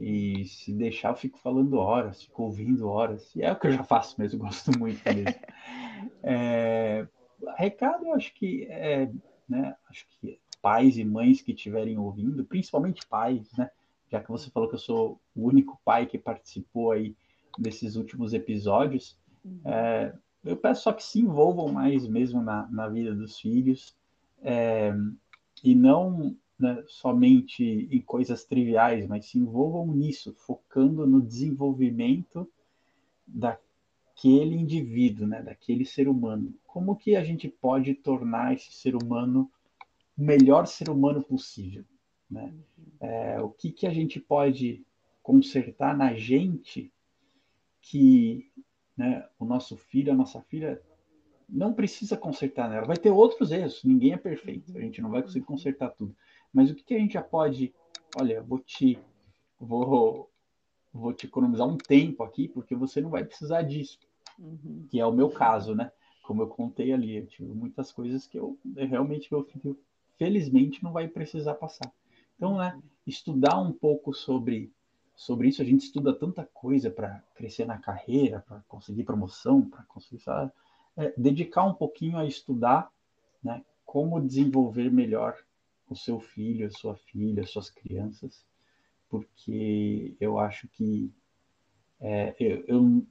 E 0.00 0.46
se 0.46 0.72
deixar, 0.72 1.10
eu 1.10 1.14
fico 1.14 1.38
falando 1.38 1.74
horas, 1.74 2.22
fico 2.22 2.44
ouvindo 2.44 2.88
horas. 2.88 3.36
E 3.36 3.42
é 3.42 3.52
o 3.52 3.60
que 3.60 3.66
eu 3.66 3.72
já 3.72 3.84
faço 3.84 4.18
mesmo, 4.18 4.38
gosto 4.40 4.70
muito 4.78 5.02
mesmo. 5.04 5.38
é, 6.24 7.06
recado, 7.58 8.06
eu 8.06 8.14
acho 8.14 8.32
que 8.32 8.66
é, 8.70 9.12
né, 9.46 9.76
acho 9.90 10.06
que 10.08 10.40
pais 10.62 10.96
e 10.96 11.04
mães 11.04 11.42
que 11.42 11.52
estiverem 11.52 11.98
ouvindo, 11.98 12.42
principalmente 12.42 13.06
pais, 13.06 13.52
né? 13.58 13.70
Já 14.10 14.22
que 14.22 14.30
você 14.30 14.48
falou 14.48 14.70
que 14.70 14.76
eu 14.76 14.80
sou 14.80 15.20
o 15.34 15.48
único 15.48 15.78
pai 15.84 16.06
que 16.06 16.16
participou 16.16 16.92
aí 16.92 17.14
desses 17.58 17.94
últimos 17.94 18.32
episódios, 18.32 19.18
uhum. 19.44 19.60
é, 19.66 20.14
eu 20.44 20.56
peço 20.56 20.82
só 20.82 20.92
que 20.92 21.04
se 21.04 21.20
envolvam 21.20 21.72
mais 21.72 22.06
mesmo 22.06 22.42
na, 22.42 22.66
na 22.70 22.88
vida 22.88 23.14
dos 23.14 23.38
filhos 23.38 23.96
é, 24.42 24.92
e 25.62 25.74
não 25.74 26.36
né, 26.58 26.82
somente 26.86 27.88
em 27.90 28.00
coisas 28.00 28.44
triviais, 28.44 29.06
mas 29.06 29.26
se 29.26 29.38
envolvam 29.38 29.86
nisso, 29.86 30.34
focando 30.34 31.06
no 31.06 31.20
desenvolvimento 31.20 32.48
daquele 33.26 34.56
indivíduo, 34.56 35.26
né, 35.26 35.42
daquele 35.42 35.84
ser 35.84 36.08
humano. 36.08 36.54
Como 36.66 36.96
que 36.96 37.16
a 37.16 37.24
gente 37.24 37.48
pode 37.48 37.94
tornar 37.94 38.54
esse 38.54 38.72
ser 38.72 38.96
humano 38.96 39.50
o 40.16 40.22
melhor 40.22 40.66
ser 40.66 40.88
humano 40.88 41.22
possível? 41.22 41.84
Né? 42.30 42.52
É, 43.00 43.40
o 43.40 43.50
que, 43.50 43.70
que 43.70 43.86
a 43.86 43.92
gente 43.92 44.20
pode 44.20 44.84
consertar 45.22 45.96
na 45.96 46.14
gente 46.14 46.92
que 47.80 48.50
né, 48.96 49.26
o 49.38 49.44
nosso 49.44 49.76
filho, 49.76 50.12
a 50.12 50.16
nossa 50.16 50.40
filha, 50.42 50.80
não 51.48 51.72
precisa 51.72 52.16
consertar 52.16 52.68
nela. 52.68 52.86
Vai 52.86 52.96
ter 52.96 53.10
outros 53.10 53.52
erros, 53.52 53.82
ninguém 53.84 54.12
é 54.12 54.16
perfeito, 54.16 54.76
a 54.76 54.80
gente 54.80 55.02
não 55.02 55.10
vai 55.10 55.22
conseguir 55.22 55.44
consertar 55.44 55.90
tudo. 55.90 56.16
Mas 56.52 56.70
o 56.70 56.74
que, 56.74 56.82
que 56.82 56.94
a 56.94 56.98
gente 56.98 57.14
já 57.14 57.22
pode. 57.22 57.74
Olha, 58.18 58.42
vou 58.42 58.58
te. 58.58 58.98
Vou, 59.58 60.30
vou 60.92 61.12
te 61.12 61.26
economizar 61.26 61.66
um 61.66 61.76
tempo 61.76 62.22
aqui, 62.22 62.48
porque 62.48 62.74
você 62.74 63.00
não 63.00 63.10
vai 63.10 63.24
precisar 63.24 63.62
disso. 63.62 63.98
Uhum. 64.38 64.86
Que 64.90 64.98
é 64.98 65.06
o 65.06 65.12
meu 65.12 65.30
caso, 65.30 65.74
né? 65.74 65.92
Como 66.22 66.42
eu 66.42 66.48
contei 66.48 66.92
ali, 66.92 67.16
eu 67.16 67.26
tive 67.26 67.52
muitas 67.52 67.92
coisas 67.92 68.26
que 68.26 68.38
eu 68.38 68.58
realmente 68.76 69.32
meu 69.32 69.44
filho, 69.44 69.78
felizmente, 70.18 70.82
não 70.82 70.92
vai 70.92 71.08
precisar 71.08 71.54
passar. 71.54 71.92
Então, 72.36 72.58
né, 72.58 72.80
estudar 73.06 73.58
um 73.60 73.72
pouco 73.72 74.12
sobre 74.12 74.72
sobre 75.14 75.48
isso, 75.48 75.62
a 75.62 75.64
gente 75.64 75.84
estuda 75.84 76.12
tanta 76.12 76.44
coisa 76.52 76.90
para 76.90 77.22
crescer 77.34 77.64
na 77.64 77.78
carreira, 77.78 78.40
para 78.46 78.60
conseguir 78.68 79.04
promoção, 79.04 79.62
para 79.62 79.82
conseguir 79.84 80.22
é, 80.96 81.12
dedicar 81.16 81.64
um 81.64 81.74
pouquinho 81.74 82.18
a 82.18 82.24
estudar, 82.24 82.90
né, 83.42 83.64
como 83.84 84.20
desenvolver 84.20 84.90
melhor 84.90 85.36
o 85.88 85.94
seu 85.94 86.18
filho, 86.18 86.66
a 86.66 86.70
sua 86.70 86.96
filha, 86.96 87.42
as 87.42 87.50
suas 87.50 87.70
crianças, 87.70 88.44
porque 89.08 90.16
eu 90.18 90.38
acho 90.38 90.66
que 90.68 91.12
é, 92.00 92.34
eu, 92.40 92.64
eu, 92.66 93.06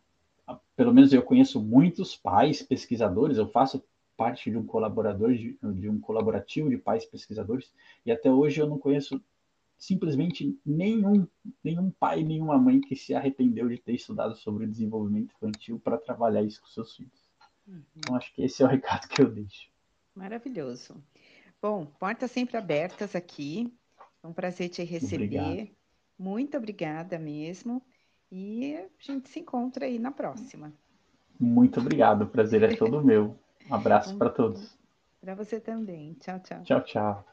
pelo 0.75 0.93
menos 0.93 1.13
eu 1.13 1.21
conheço 1.21 1.61
muitos 1.61 2.15
pais 2.15 2.61
pesquisadores, 2.61 3.37
eu 3.37 3.47
faço 3.47 3.83
parte 4.17 4.51
de 4.51 4.57
um 4.57 4.65
colaborador 4.65 5.33
de, 5.33 5.57
de 5.61 5.89
um 5.89 5.99
colaborativo 5.99 6.69
de 6.69 6.77
pais 6.77 7.05
pesquisadores 7.05 7.71
e 8.05 8.11
até 8.11 8.29
hoje 8.31 8.59
eu 8.59 8.67
não 8.67 8.77
conheço 8.77 9.21
simplesmente 9.81 10.55
nenhum 10.63 11.27
nenhum 11.63 11.89
pai 11.89 12.23
nenhuma 12.23 12.55
mãe 12.55 12.79
que 12.79 12.95
se 12.95 13.15
arrependeu 13.15 13.67
de 13.67 13.79
ter 13.79 13.93
estudado 13.93 14.35
sobre 14.35 14.65
o 14.65 14.69
desenvolvimento 14.69 15.33
infantil 15.33 15.79
para 15.79 15.97
trabalhar 15.97 16.43
isso 16.43 16.61
com 16.61 16.67
seus 16.67 16.95
filhos. 16.95 17.31
Uhum. 17.67 17.81
Então 17.97 18.15
acho 18.15 18.31
que 18.33 18.43
esse 18.43 18.61
é 18.61 18.65
o 18.65 18.69
recado 18.69 19.07
que 19.07 19.23
eu 19.23 19.31
deixo. 19.31 19.71
Maravilhoso. 20.13 21.03
Bom, 21.59 21.87
portas 21.99 22.29
sempre 22.29 22.57
abertas 22.57 23.15
aqui. 23.15 23.73
É 24.21 24.27
um 24.27 24.33
prazer 24.33 24.69
te 24.69 24.83
receber. 24.83 25.25
Obrigado. 25.25 25.69
Muito 26.17 26.57
obrigada 26.57 27.17
mesmo. 27.17 27.81
E 28.31 28.75
a 28.75 28.87
gente 28.99 29.29
se 29.29 29.39
encontra 29.39 29.85
aí 29.85 29.97
na 29.97 30.11
próxima. 30.11 30.71
Muito 31.39 31.79
obrigado. 31.79 32.23
O 32.23 32.27
prazer 32.27 32.61
é 32.61 32.75
todo 32.75 33.03
meu. 33.03 33.35
Um 33.69 33.75
abraço 33.75 34.17
para 34.17 34.29
todos. 34.29 34.77
Para 35.21 35.35
você 35.35 35.59
também. 35.59 36.13
Tchau, 36.15 36.39
tchau. 36.39 36.63
Tchau, 36.63 36.83
tchau. 36.83 37.30